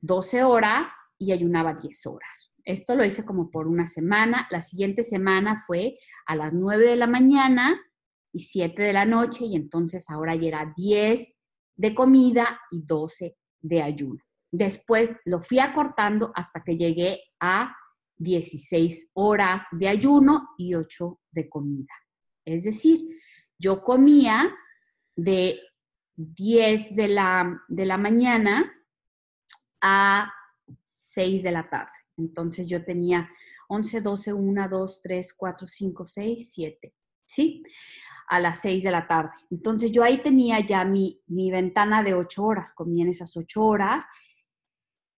[0.00, 2.49] 12 horas y ayunaba 10 horas.
[2.70, 4.46] Esto lo hice como por una semana.
[4.50, 7.80] La siguiente semana fue a las 9 de la mañana
[8.32, 11.40] y 7 de la noche y entonces ahora ya era 10
[11.74, 14.20] de comida y 12 de ayuno.
[14.52, 17.74] Después lo fui acortando hasta que llegué a
[18.18, 21.94] 16 horas de ayuno y 8 de comida.
[22.44, 23.00] Es decir,
[23.58, 24.54] yo comía
[25.16, 25.58] de
[26.14, 28.72] 10 de la, de la mañana
[29.80, 30.32] a
[30.84, 31.94] 6 de la tarde.
[32.20, 33.28] Entonces yo tenía
[33.68, 36.94] 11, 12, 1, 2, 3, 4, 5, 6, 7,
[37.26, 37.62] ¿sí?
[38.28, 39.30] A las 6 de la tarde.
[39.50, 43.62] Entonces yo ahí tenía ya mi, mi ventana de 8 horas, comí en esas 8
[43.62, 44.04] horas.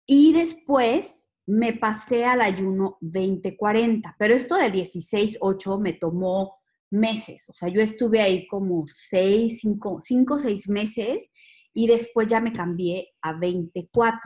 [0.06, 6.54] Y después me pasé al ayuno 20-40, pero esto de 16-8 me tomó
[6.90, 11.26] meses, o sea, yo estuve ahí como 6, 5, 5, 6 meses
[11.72, 14.20] y después ya me cambié a 24.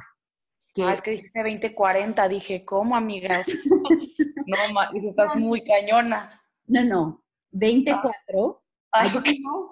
[0.83, 3.47] Ah, es que dijiste 2040, dije, ¿cómo, amigas?
[4.47, 4.57] no,
[5.09, 6.41] estás muy cañona.
[6.67, 8.63] No, no, 24,
[8.93, 9.23] ah.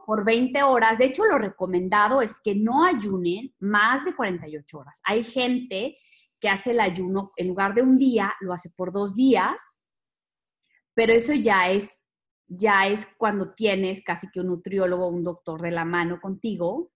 [0.07, 0.99] por 20 horas.
[0.99, 5.01] De hecho, lo recomendado es que no ayunen más de 48 horas.
[5.05, 5.97] Hay gente
[6.39, 9.81] que hace el ayuno, en lugar de un día, lo hace por dos días,
[10.95, 12.05] pero eso ya es,
[12.47, 16.93] ya es cuando tienes casi que un nutriólogo, un doctor de la mano contigo,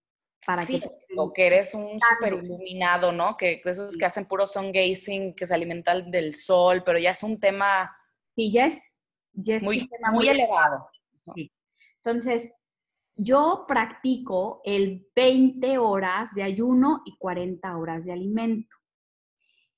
[0.46, 0.80] para que...
[1.18, 3.36] O que eres un súper iluminado, ¿no?
[3.36, 7.22] Que esos que hacen puro sun gazing, que se alimentan del sol, pero ya es
[7.22, 7.94] un tema...
[8.34, 9.02] Sí, ya es,
[9.62, 10.88] muy, muy, elevado.
[12.04, 12.52] Entonces,
[13.16, 18.76] yo practico el 20 horas de ayuno y 40 horas de alimento.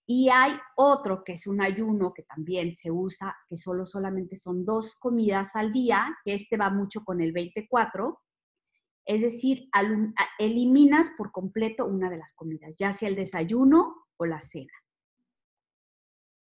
[0.07, 4.65] Y hay otro que es un ayuno que también se usa, que solo solamente son
[4.65, 8.19] dos comidas al día, que este va mucho con el 24,
[9.09, 9.71] es decir,
[10.39, 14.73] eliminas por completo una de las comidas, ya sea el desayuno o la cena.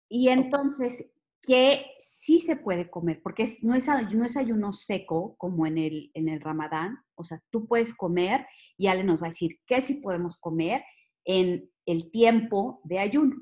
[0.08, 1.12] Y entonces,
[1.42, 3.20] ¿qué sí se puede comer?
[3.22, 7.04] Porque no, es, no es ayuno seco como en el, en el ramadán.
[7.16, 8.46] O sea, tú puedes comer
[8.78, 10.82] y Ale nos va a decir qué sí podemos comer
[11.26, 13.36] en el tiempo de ayuno.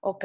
[0.00, 0.24] Ok,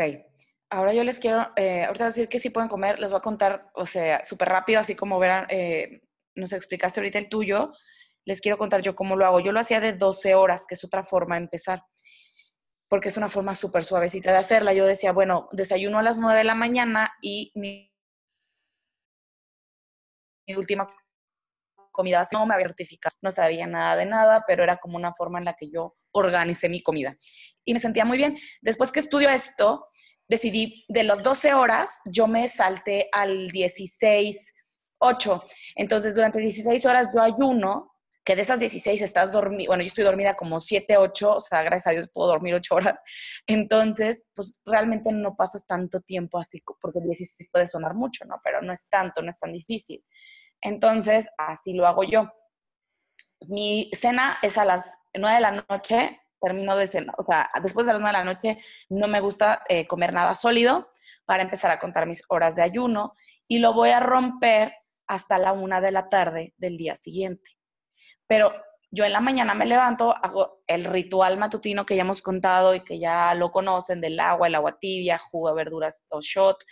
[0.72, 3.70] ahora yo les quiero, eh, ahorita decir que sí pueden comer, les voy a contar,
[3.76, 6.02] o sea, súper rápido, así como verán, eh,
[6.34, 7.74] nos explicaste ahorita el tuyo
[8.26, 9.40] les quiero contar yo cómo lo hago.
[9.40, 11.84] Yo lo hacía de 12 horas, que es otra forma de empezar,
[12.90, 14.74] porque es una forma súper suavecita de hacerla.
[14.74, 17.90] Yo decía, bueno, desayuno a las 9 de la mañana y mi,
[20.56, 20.94] última
[21.92, 25.40] comida no me había certificado, no sabía nada de nada, pero era como una forma
[25.40, 27.18] en la que yo organicé mi comida.
[27.64, 28.38] Y me sentía muy bien.
[28.62, 29.88] Después que estudio esto,
[30.28, 34.54] decidí de las 12 horas, yo me salté al 16,
[35.00, 35.44] 8.
[35.76, 37.91] Entonces, durante 16 horas yo ayuno,
[38.24, 41.64] que de esas 16 estás dormida, bueno, yo estoy dormida como 7, 8, o sea,
[41.64, 43.02] gracias a Dios puedo dormir 8 horas.
[43.48, 48.40] Entonces, pues realmente no pasas tanto tiempo así, porque 16 puede sonar mucho, ¿no?
[48.44, 50.04] Pero no es tanto, no es tan difícil.
[50.62, 52.32] Entonces, así lo hago yo.
[53.48, 57.86] Mi cena es a las 9 de la noche, termino de cenar, o sea, después
[57.86, 58.58] de las 9 de la noche
[58.90, 60.92] no me gusta eh, comer nada sólido
[61.26, 63.14] para empezar a contar mis horas de ayuno
[63.48, 64.74] y lo voy a romper
[65.08, 67.61] hasta la 1 de la tarde del día siguiente.
[68.32, 68.54] Pero
[68.92, 72.80] yo en la mañana me levanto, hago el ritual matutino que ya hemos contado y
[72.80, 76.64] que ya lo conocen del agua, el agua tibia, jugo de verduras o shot,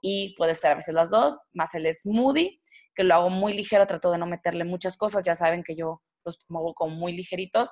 [0.00, 2.62] y puede ser a veces las dos, más el smoothie
[2.94, 6.00] que lo hago muy ligero, trato de no meterle muchas cosas, ya saben que yo
[6.24, 7.70] los pongo como muy ligeritos.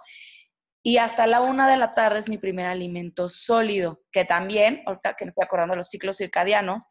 [0.82, 5.14] Y hasta la una de la tarde es mi primer alimento sólido, que también, ahorita
[5.14, 6.86] que me estoy acordando de los ciclos circadianos,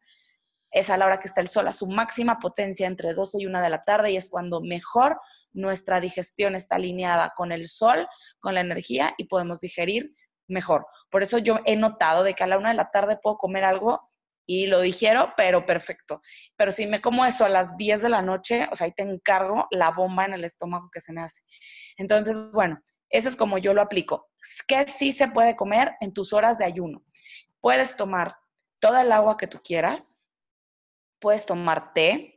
[0.72, 3.46] es a la hora que está el sol a su máxima potencia entre 12 y
[3.46, 5.20] una de la tarde y es cuando mejor
[5.56, 8.06] nuestra digestión está alineada con el sol,
[8.38, 10.14] con la energía y podemos digerir
[10.46, 10.86] mejor.
[11.10, 13.64] Por eso yo he notado de que a la una de la tarde puedo comer
[13.64, 14.08] algo
[14.46, 16.20] y lo digiero, pero perfecto.
[16.56, 19.02] Pero si me como eso a las 10 de la noche, o sea, ahí te
[19.02, 21.42] encargo la bomba en el estómago que se me hace.
[21.96, 22.78] Entonces, bueno,
[23.10, 24.28] eso es como yo lo aplico.
[24.68, 27.02] ¿Qué sí se puede comer en tus horas de ayuno?
[27.60, 28.36] Puedes tomar
[28.78, 30.16] toda el agua que tú quieras,
[31.18, 32.35] puedes tomar té,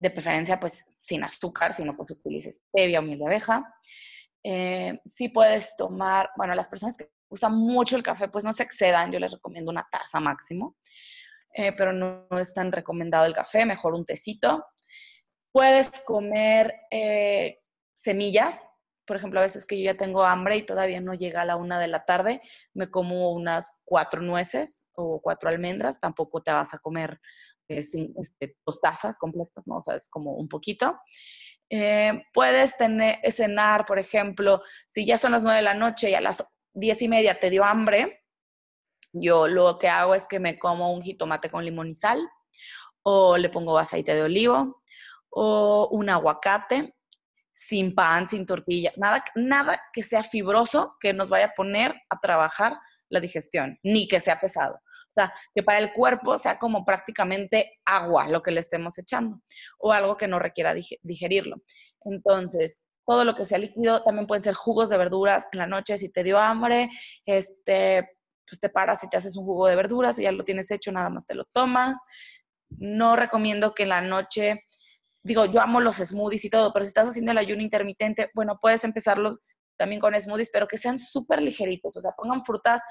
[0.00, 3.74] de preferencia pues sin azúcar, sino pues utilices stevia o miel de abeja.
[4.44, 8.62] Eh, sí puedes tomar, bueno, las personas que gustan mucho el café, pues no se
[8.62, 10.76] excedan, yo les recomiendo una taza máximo.
[11.54, 14.64] Eh, pero no, es tan recomendado el café, mejor un tecito.
[15.50, 17.58] Puedes comer eh,
[17.94, 18.60] semillas,
[19.06, 21.56] por ejemplo, a veces que yo ya tengo hambre y todavía no llega a la
[21.56, 22.42] una de la tarde,
[22.74, 27.18] me como unas cuatro nueces o cuatro almendras, tampoco te vas a comer
[27.68, 27.84] eh,
[28.16, 29.78] este, dos tazas completas, ¿no?
[29.78, 30.98] O sea, es como un poquito.
[32.32, 36.20] puedes tener, cenar, por ejemplo, si ya son las nueve de la noche y a
[36.20, 38.24] las diez y media te dio hambre,
[39.12, 42.28] yo lo que hago es que me como un jitomate con limón y sal,
[43.02, 44.82] o le pongo aceite de olivo,
[45.30, 46.94] o un aguacate,
[47.52, 52.20] sin pan, sin tortilla, nada, nada que sea fibroso que nos vaya a poner a
[52.20, 54.78] trabajar la digestión, ni que sea pesado.
[55.18, 59.40] Sea, que para el cuerpo sea como prácticamente agua lo que le estemos echando,
[59.78, 61.56] o algo que no requiera digerirlo.
[62.04, 65.98] Entonces, todo lo que sea líquido, también pueden ser jugos de verduras en la noche
[65.98, 66.88] si te dio hambre,
[67.24, 68.10] este,
[68.46, 70.92] pues te paras y te haces un jugo de verduras y ya lo tienes hecho,
[70.92, 71.98] nada más te lo tomas.
[72.68, 74.66] No recomiendo que en la noche,
[75.24, 78.58] digo, yo amo los smoothies y todo, pero si estás haciendo el ayuno intermitente, bueno,
[78.60, 79.38] puedes empezarlo
[79.76, 82.82] también con smoothies, pero que sean súper ligeritos, o sea, pongan frutas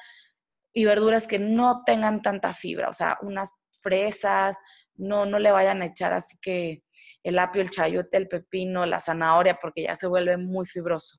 [0.78, 3.51] y verduras que no tengan tanta fibra, o sea, unas
[3.82, 4.55] fresas,
[4.93, 6.84] no, no le vayan a echar así que
[7.23, 11.17] el apio, el chayote, el pepino, la zanahoria, porque ya se vuelve muy fibroso.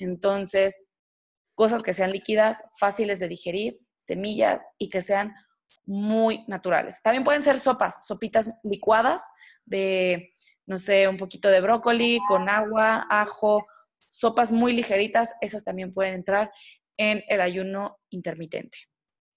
[0.00, 0.82] Entonces,
[1.54, 5.32] cosas que sean líquidas, fáciles de digerir, semillas y que sean
[5.84, 7.00] muy naturales.
[7.00, 9.22] También pueden ser sopas, sopitas licuadas
[9.64, 10.34] de,
[10.66, 13.64] no sé, un poquito de brócoli con agua, ajo,
[14.10, 16.50] sopas muy ligeritas, esas también pueden entrar
[16.96, 18.78] en el ayuno intermitente.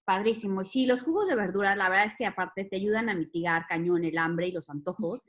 [0.10, 0.64] Padrísimo.
[0.64, 3.68] Y sí, los jugos de verduras, la verdad es que aparte te ayudan a mitigar
[3.68, 5.22] cañón el hambre y los antojos.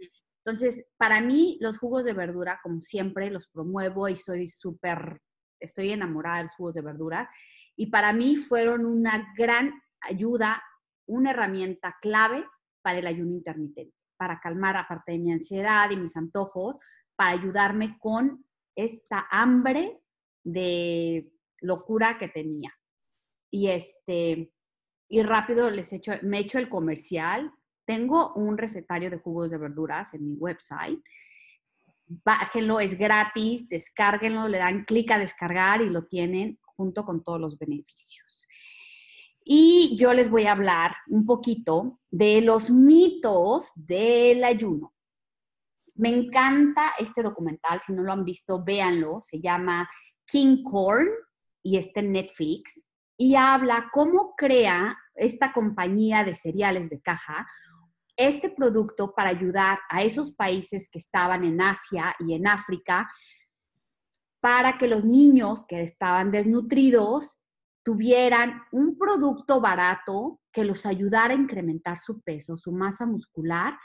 [0.43, 5.21] Entonces, para mí, los jugos de verdura, como siempre, los promuevo y soy súper
[5.61, 7.29] estoy enamorada de los jugos de verdura
[7.77, 9.71] y para mí fueron una gran
[10.01, 10.63] ayuda,
[11.07, 12.47] una herramienta clave
[12.81, 16.77] para el ayuno intermitente, para calmar aparte de mi ansiedad y mis antojos,
[17.17, 20.01] para ayudarme con esta hambre
[20.43, 22.75] de locura que tenía.
[23.51, 24.55] Y este
[25.11, 27.53] y rápido les echo me echo el comercial.
[27.85, 31.03] Tengo un recetario de jugos de verduras en mi website
[32.25, 37.41] bájenlo, es gratis, descárguenlo, le dan clic a descargar y lo tienen junto con todos
[37.41, 38.49] los beneficios.
[39.45, 44.93] Y yo les voy a hablar un poquito de los mitos del ayuno.
[45.95, 49.89] Me encanta este documental, si no lo han visto, véanlo, se llama
[50.27, 51.09] King Corn
[51.63, 52.87] y está en Netflix
[53.21, 57.47] y habla cómo crea esta compañía de cereales de caja
[58.17, 63.11] este producto para ayudar a esos países que estaban en Asia y en África
[64.41, 67.43] para que los niños que estaban desnutridos
[67.83, 73.79] tuvieran un producto barato que los ayudara a incrementar su peso, su masa muscular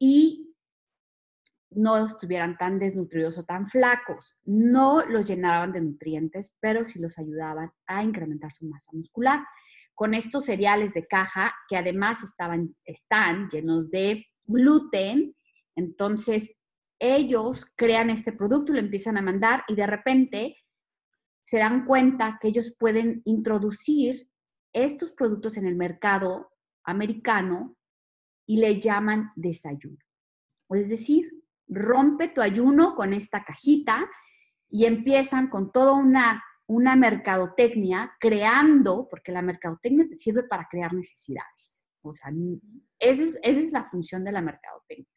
[0.00, 0.51] y
[1.74, 4.36] no estuvieran tan desnutridos o tan flacos.
[4.44, 9.40] No los llenaban de nutrientes, pero sí los ayudaban a incrementar su masa muscular.
[9.94, 15.36] Con estos cereales de caja, que además estaban, están llenos de gluten,
[15.76, 16.58] entonces
[16.98, 20.56] ellos crean este producto lo empiezan a mandar y de repente
[21.44, 24.28] se dan cuenta que ellos pueden introducir
[24.72, 26.50] estos productos en el mercado
[26.84, 27.76] americano
[28.46, 29.98] y le llaman desayuno.
[30.70, 34.08] Es decir, rompe tu ayuno con esta cajita
[34.68, 40.92] y empiezan con toda una, una mercadotecnia creando, porque la mercadotecnia te sirve para crear
[40.94, 41.84] necesidades.
[42.02, 42.32] O sea,
[42.98, 45.08] eso esa es la función de la mercadotecnia.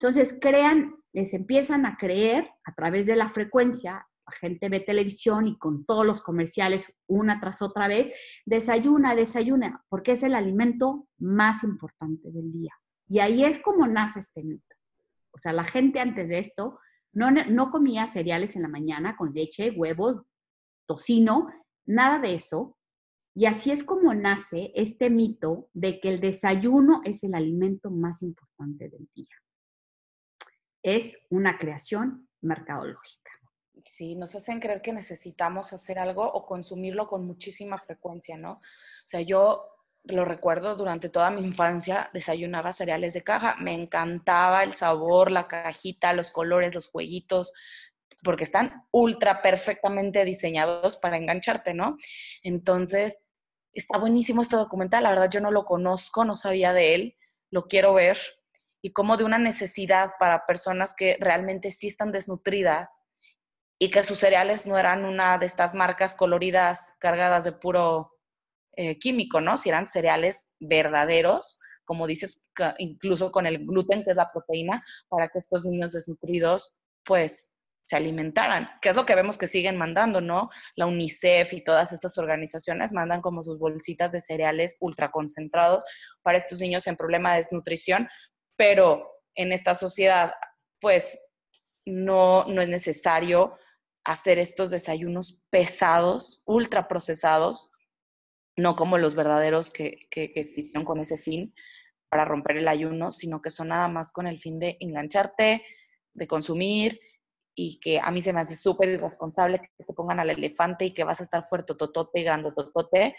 [0.00, 5.46] Entonces, crean, les empiezan a creer a través de la frecuencia, la gente ve televisión
[5.46, 8.14] y con todos los comerciales una tras otra vez,
[8.46, 12.72] desayuna, desayuna, porque es el alimento más importante del día.
[13.08, 14.76] Y ahí es como nace este mito.
[15.40, 16.78] Sea, la gente antes de esto
[17.12, 20.20] no, no comía cereales en la mañana con leche, huevos,
[20.86, 21.48] tocino,
[21.86, 22.76] nada de eso.
[23.34, 28.22] Y así es como nace este mito de que el desayuno es el alimento más
[28.22, 29.34] importante del día.
[30.82, 33.30] Es una creación mercadológica.
[33.82, 38.52] Sí, nos hacen creer que necesitamos hacer algo o consumirlo con muchísima frecuencia, ¿no?
[38.52, 38.60] O
[39.06, 39.64] sea, yo
[40.04, 45.46] lo recuerdo durante toda mi infancia, desayunaba cereales de caja, me encantaba el sabor, la
[45.46, 47.52] cajita, los colores, los jueguitos,
[48.22, 51.96] porque están ultra perfectamente diseñados para engancharte, ¿no?
[52.42, 53.22] Entonces,
[53.72, 57.16] está buenísimo este documental, la verdad yo no lo conozco, no sabía de él,
[57.50, 58.18] lo quiero ver,
[58.82, 63.04] y como de una necesidad para personas que realmente sí están desnutridas
[63.78, 68.19] y que sus cereales no eran una de estas marcas coloridas cargadas de puro
[68.82, 69.58] eh, químico, ¿no?
[69.58, 72.46] Si eran cereales verdaderos, como dices,
[72.78, 76.72] incluso con el gluten, que es la proteína, para que estos niños desnutridos,
[77.04, 77.52] pues,
[77.84, 80.48] se alimentaran, que es lo que vemos que siguen mandando, ¿no?
[80.76, 85.84] La UNICEF y todas estas organizaciones mandan como sus bolsitas de cereales ultraconcentrados
[86.22, 88.08] para estos niños en problema de desnutrición,
[88.56, 90.32] pero en esta sociedad,
[90.80, 91.18] pues,
[91.84, 93.58] no, no es necesario
[94.04, 97.69] hacer estos desayunos pesados, ultraprocesados,
[98.56, 101.54] no como los verdaderos que, que, que se hicieron con ese fin
[102.08, 105.64] para romper el ayuno, sino que son nada más con el fin de engancharte,
[106.12, 107.00] de consumir
[107.54, 110.94] y que a mí se me hace súper irresponsable que te pongan al elefante y
[110.94, 113.16] que vas a estar fuerte, totote, grande, totote,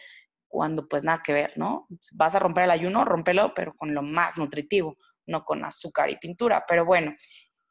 [0.47, 1.87] cuando pues nada que ver, ¿no?
[2.13, 6.17] Vas a romper el ayuno, rómpelo, pero con lo más nutritivo, no con azúcar y
[6.17, 6.65] pintura.
[6.67, 7.15] Pero bueno,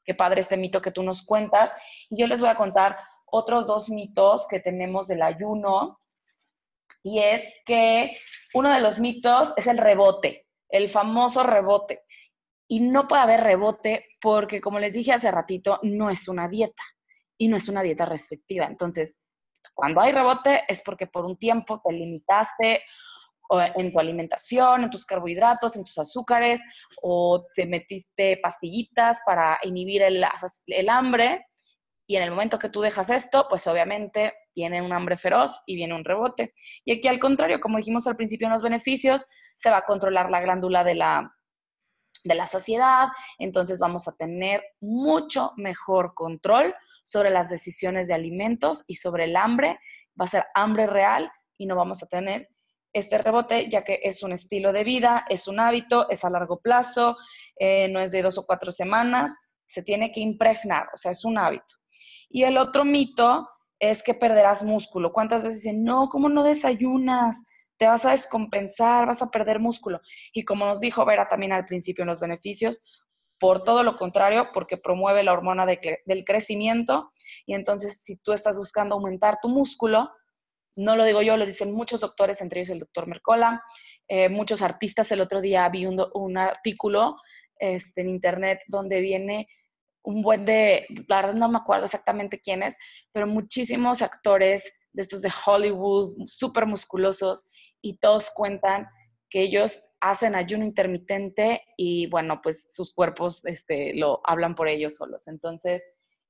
[0.05, 1.71] qué padre este mito que tú nos cuentas.
[2.09, 2.97] Y yo les voy a contar
[3.27, 6.01] otros dos mitos que tenemos del ayuno
[7.03, 8.17] y es que
[8.55, 12.03] uno de los mitos es el rebote, el famoso rebote.
[12.69, 16.83] Y no puede haber rebote porque, como les dije hace ratito, no es una dieta
[17.37, 18.67] y no es una dieta restrictiva.
[18.67, 19.19] Entonces,
[19.75, 22.83] cuando hay rebote es porque por un tiempo te limitaste
[23.75, 26.61] en tu alimentación, en tus carbohidratos, en tus azúcares,
[27.03, 30.25] o te metiste pastillitas para inhibir el,
[30.67, 31.47] el hambre
[32.07, 35.77] y en el momento que tú dejas esto, pues obviamente viene un hambre feroz y
[35.77, 36.55] viene un rebote.
[36.85, 39.27] Y aquí al contrario, como dijimos al principio en los beneficios,
[39.57, 41.35] se va a controlar la glándula de la,
[42.25, 46.75] de la saciedad, entonces vamos a tener mucho mejor control
[47.05, 49.79] sobre las decisiones de alimentos y sobre el hambre.
[50.21, 52.49] Va a ser hambre real y no vamos a tener
[52.93, 56.61] este rebote, ya que es un estilo de vida, es un hábito, es a largo
[56.61, 57.17] plazo,
[57.59, 59.33] eh, no es de dos o cuatro semanas,
[59.69, 61.77] se tiene que impregnar, o sea, es un hábito.
[62.29, 63.49] Y el otro mito
[63.81, 65.13] es que perderás músculo.
[65.13, 67.45] ¿Cuántas veces dicen, no, ¿cómo no desayunas?
[67.79, 70.01] Te vas a descompensar, vas a perder músculo.
[70.35, 72.83] Y como nos dijo Vera también al principio en los beneficios,
[73.39, 77.11] por todo lo contrario, porque promueve la hormona del crecimiento.
[77.47, 80.11] Y entonces, si tú estás buscando aumentar tu músculo,
[80.77, 83.63] no lo digo yo, lo dicen muchos doctores, entre ellos el doctor Mercola,
[84.09, 85.11] eh, muchos artistas.
[85.11, 87.17] El otro día vi un, artículo
[87.57, 89.49] este, en internet donde viene
[90.03, 92.75] un buen de, la verdad no me acuerdo exactamente quiénes,
[93.13, 97.47] pero muchísimos actores de estos de Hollywood, súper musculosos,
[97.81, 98.89] y todos cuentan
[99.29, 104.97] que ellos hacen ayuno intermitente y bueno, pues sus cuerpos este, lo hablan por ellos
[104.97, 105.29] solos.
[105.29, 105.83] Entonces,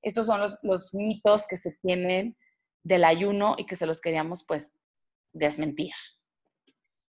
[0.02, 2.36] estos son los, los mitos que se tienen
[2.82, 4.72] del ayuno y que se los queríamos pues
[5.32, 5.92] desmentir.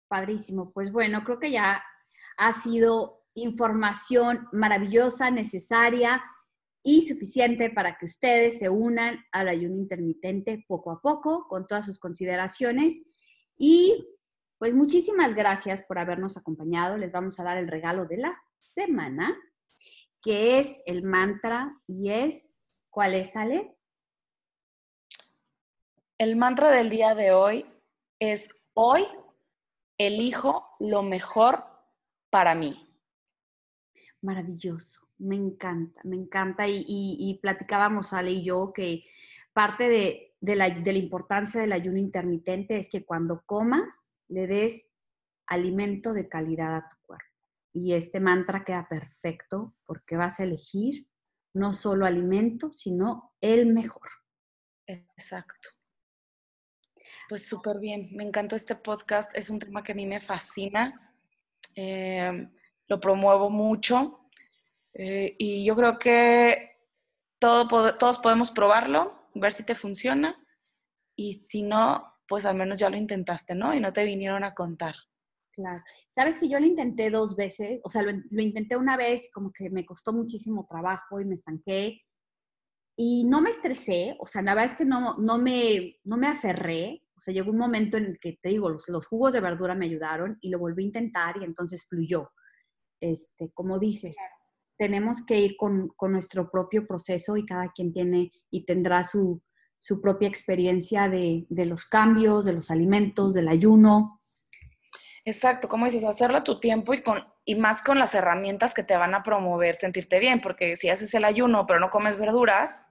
[0.08, 0.72] Padrísimo.
[0.72, 1.84] Pues bueno, creo que ya
[2.38, 6.24] ha sido información maravillosa, necesaria
[6.88, 11.84] y suficiente para que ustedes se unan al ayuno intermitente poco a poco con todas
[11.84, 13.06] sus consideraciones.
[13.58, 14.08] Y
[14.58, 16.96] pues muchísimas gracias por habernos acompañado.
[16.96, 19.38] Les vamos a dar el regalo de la semana.
[20.22, 23.76] qué es el mantra y es, ¿cuál es, Ale?
[26.18, 27.66] El mantra del día de hoy
[28.18, 29.06] es hoy
[29.98, 31.66] elijo lo mejor
[32.30, 32.98] para mí.
[34.22, 36.66] Maravilloso, me encanta, me encanta.
[36.68, 39.04] Y, platicábamos, Ale y yo, que
[39.54, 39.90] parte
[40.42, 44.94] de, la, de la importancia del ayuno intermitente es que cuando comas, le des
[45.48, 47.26] alimento de calidad a tu cuerpo.
[47.74, 51.08] Y este mantra queda perfecto porque vas a elegir
[51.54, 54.10] no solo alimento, sino el mejor.
[54.86, 55.70] Exacto.
[57.30, 61.14] Pues súper bien, me encantó este podcast, es un tema que a mí me fascina,
[61.76, 62.50] eh,
[62.88, 64.27] lo promuevo mucho
[65.00, 66.72] eh, y yo creo que
[67.40, 70.36] todo, todos podemos probarlo, ver si te funciona
[71.16, 73.76] y si no, pues al menos ya lo intentaste, ¿no?
[73.76, 74.96] Y no te vinieron a contar.
[75.52, 75.84] Claro.
[76.08, 79.32] Sabes que yo lo intenté dos veces, o sea, lo, lo intenté una vez y
[79.32, 82.02] como que me costó muchísimo trabajo y me estanqué
[83.00, 86.28] y no me estresé, o sea, la verdad es que no, no, me, no me
[86.28, 89.40] aferré, o sea, llegó un momento en el que, te digo, los, los jugos de
[89.40, 92.32] verdura me ayudaron y lo volví a intentar y entonces fluyó.
[93.00, 94.18] Este, como dices,
[94.78, 99.42] tenemos que ir con, con nuestro propio proceso y cada quien tiene y tendrá su,
[99.80, 104.20] su propia experiencia de, de, los cambios, de los alimentos, del ayuno.
[105.26, 108.84] Exacto, como dices, hacerlo a tu tiempo y, con, y más con las herramientas que
[108.84, 112.90] te van a promover sentirte bien, porque si haces el ayuno pero no comes verduras,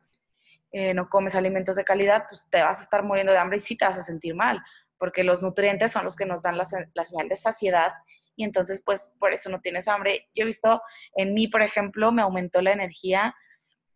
[0.72, 3.60] eh, no comes alimentos de calidad, pues te vas a estar muriendo de hambre y
[3.60, 4.62] sí te vas a sentir mal,
[4.98, 7.92] porque los nutrientes son los que nos dan la, señal de saciedad
[8.36, 10.28] y entonces pues por eso no tienes hambre.
[10.34, 10.80] Yo he visto
[11.14, 13.34] en mí, por ejemplo, me aumentó la energía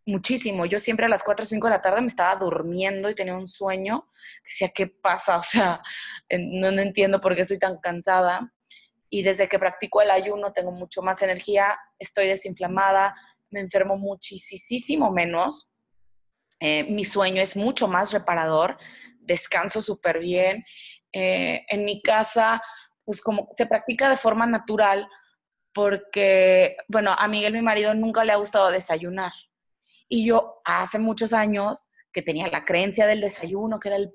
[0.05, 0.65] muchísimo.
[0.65, 3.35] Yo siempre a las 4 o 5 de la tarde me estaba durmiendo y tenía
[3.35, 4.09] un sueño.
[4.43, 5.37] Decía, ¿qué pasa?
[5.41, 5.81] O sea,
[6.29, 8.51] no, entiendo por qué estoy tan cansada.
[9.09, 13.13] Y desde que practico el ayuno tengo mucho más energía, estoy desinflamada,
[13.49, 15.69] me enfermo muchísimo menos.
[16.59, 18.77] Eh, mi sueño es mucho más reparador,
[19.19, 20.63] descanso súper bien.
[21.11, 22.61] Eh, en mi casa,
[23.05, 25.07] pues como se practica de forma natural,
[25.73, 29.31] porque, bueno, a Miguel, mi marido, nunca le ha gustado desayunar.
[30.09, 34.11] Y yo hace muchos años que tenía la creencia del desayuno, que era el,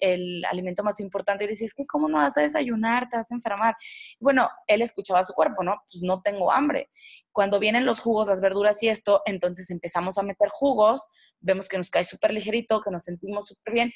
[0.00, 3.08] el, alimento más importante, y decía, es que ¿cómo no vas a desayunar?
[3.10, 3.74] Te vas a enfermar.
[4.20, 5.82] Bueno, él escuchaba a su cuerpo, ¿no?
[5.90, 6.90] Pues no tengo hambre.
[7.32, 11.08] Cuando vienen los jugos, las verduras y esto, entonces empezamos a meter jugos,
[11.40, 13.92] vemos que nos cae súper ligerito, que nos sentimos súper bien.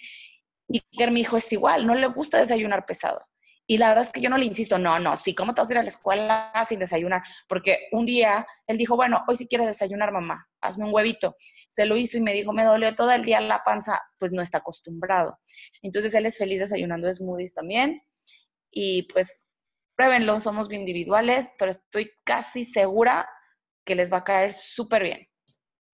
[0.69, 3.21] Y mi hijo es igual, no le gusta desayunar pesado.
[3.71, 5.69] Y la verdad es que yo no le insisto, no, no, sí, ¿cómo te vas
[5.69, 7.23] a ir a la escuela sin desayunar?
[7.47, 11.37] Porque un día él dijo, bueno, hoy sí quiero desayunar, mamá, hazme un huevito.
[11.69, 14.41] Se lo hizo y me dijo, me dolió todo el día la panza, pues no
[14.41, 15.39] está acostumbrado.
[15.83, 18.01] Entonces él es feliz desayunando smoothies también.
[18.71, 19.47] Y pues
[19.97, 23.29] pruébenlo, somos individuales, pero estoy casi segura
[23.85, 25.29] que les va a caer súper bien.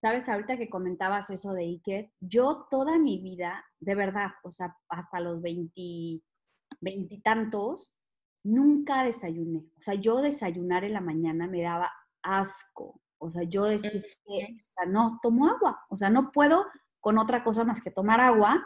[0.00, 4.76] Sabes, ahorita que comentabas eso de Iker, yo toda mi vida, de verdad, o sea,
[4.88, 6.22] hasta los 20
[6.80, 7.94] veintitantos,
[8.44, 9.66] nunca desayuné.
[9.76, 11.90] O sea, yo desayunar en la mañana me daba
[12.22, 13.00] asco.
[13.18, 15.80] O sea, yo decía, o sea, no, tomo agua.
[15.88, 16.66] O sea, no puedo
[17.00, 18.62] con otra cosa más que tomar agua.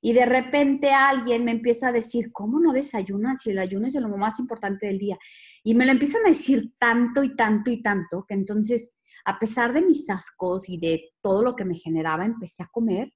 [0.00, 3.94] Y de repente alguien me empieza a decir, ¿cómo no desayunas si el ayuno es
[3.94, 5.18] lo más importante del día?
[5.62, 9.72] Y me lo empiezan a decir tanto y tanto y tanto que entonces, a pesar
[9.72, 13.12] de mis ascos y de todo lo que me generaba, empecé a comer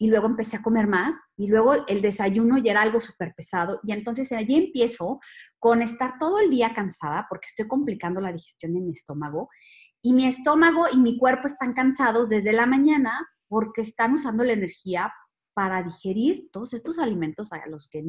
[0.00, 3.80] y luego empecé a comer más y luego el desayuno ya era algo súper pesado
[3.84, 5.20] y entonces allí empiezo
[5.58, 9.50] con estar todo el día cansada porque estoy complicando la digestión en mi estómago
[10.02, 14.54] y mi estómago y mi cuerpo están cansados desde la mañana porque están usando la
[14.54, 15.12] energía
[15.52, 18.02] para digerir todos estos alimentos a los que,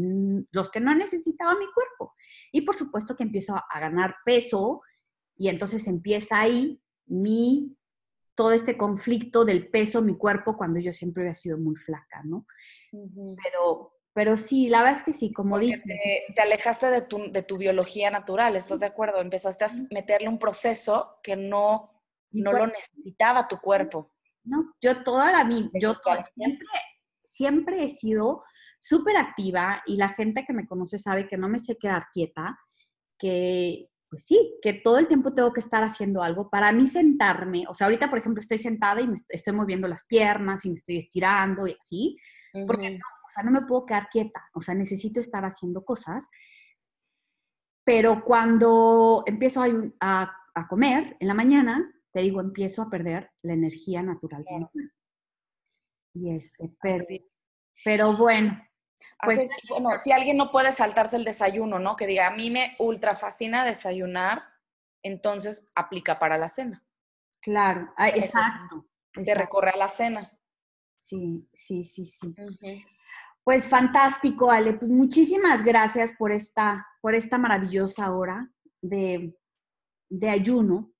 [0.52, 2.14] los que no necesitaba mi cuerpo.
[2.54, 4.82] Y por supuesto que empiezo a ganar peso
[5.36, 7.76] y entonces empieza ahí mi
[8.36, 12.46] todo este conflicto del peso mi cuerpo cuando yo siempre había sido muy flaca, ¿no?
[12.92, 15.84] Pero, pero sí, la verdad es que sí, como dices.
[15.84, 19.22] Te, alejaste de tu, de tu, biología natural, ¿estás de acuerdo?
[19.22, 21.92] Empezaste a meterle un proceso que no,
[22.32, 24.12] no lo necesitaba tu cuerpo.
[24.44, 25.96] No, yo toda la vida, yo
[26.34, 26.68] siempre,
[27.24, 28.44] siempre he sido
[28.80, 32.58] súper activa y la gente que me conoce sabe que no me sé quedar quieta,
[33.20, 36.50] que, pues sí, que todo el tiempo tengo que estar haciendo algo.
[36.50, 40.04] Para mí sentarme, o sea, ahorita, por ejemplo, estoy sentada y me estoy, moviendo las
[40.04, 42.18] piernas y me estoy estirando y así,
[42.68, 46.30] porque no, o sea, no me puedo quedar quieta, o sea, necesito estar haciendo cosas.
[47.86, 53.54] Pero cuando empiezo a, a, comer en la mañana, te digo, empiezo a perder la
[53.54, 54.44] energía natural.
[56.14, 57.06] Y este, pero,
[57.86, 58.62] pero bueno,
[59.24, 61.96] pues, bueno, si alguien no puede saltarse el desayuno, ¿no?
[61.96, 64.44] Que diga, a mí me ultra fascina desayunar,
[65.04, 66.84] entonces aplica para la cena.
[67.42, 68.88] Claro, ah, exacto.
[69.14, 70.32] Te recorre a la cena.
[70.98, 72.36] Sí, sí, sí, sí.
[73.44, 74.74] Pues fantástico, Ale.
[74.74, 78.50] Pues muchísimas gracias por esta, por esta maravillosa hora
[78.82, 79.36] de,
[80.10, 80.94] de ayuno.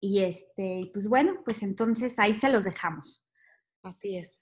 [0.00, 3.23] Y este, pues bueno, pues entonces ahí se los dejamos.
[3.84, 4.40] Así es.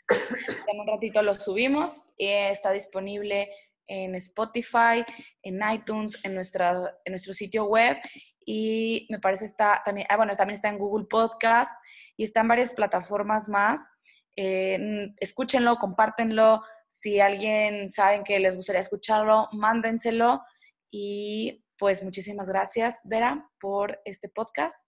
[0.68, 2.00] En un ratito lo subimos.
[2.16, 3.50] y está disponible
[3.86, 5.04] en Spotify,
[5.42, 7.98] en iTunes, en, nuestra, en nuestro sitio web
[8.44, 11.72] y me parece está también, ah, bueno, también está en Google Podcast
[12.16, 13.90] y está en varias plataformas más.
[14.36, 16.62] Eh, escúchenlo, compártenlo.
[16.88, 20.42] Si alguien saben que les gustaría escucharlo, mándenselo.
[20.90, 24.82] Y pues muchísimas gracias, Vera, por este podcast.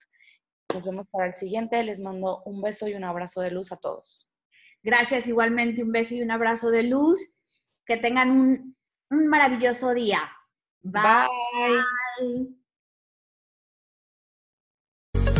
[0.73, 1.83] Nos vemos para el siguiente.
[1.85, 4.34] Les mando un beso y un abrazo de luz a todos.
[4.85, 7.35] Gracias igualmente, un beso y un abrazo de luz.
[7.87, 8.77] Que tengan un,
[9.11, 10.21] maravilloso día.
[10.83, 11.29] Bye.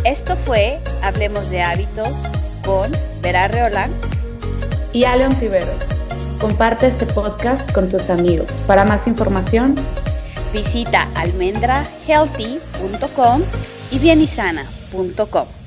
[0.05, 2.27] Esto fue Hablemos de Hábitos
[2.65, 3.91] con Vera Reolán
[4.93, 5.83] y Aleon Tiveros.
[6.41, 8.51] Comparte este podcast con tus amigos.
[8.67, 9.77] Para más información,
[10.53, 13.43] visita almendrahealthy.com
[13.91, 15.64] y bienisana.com.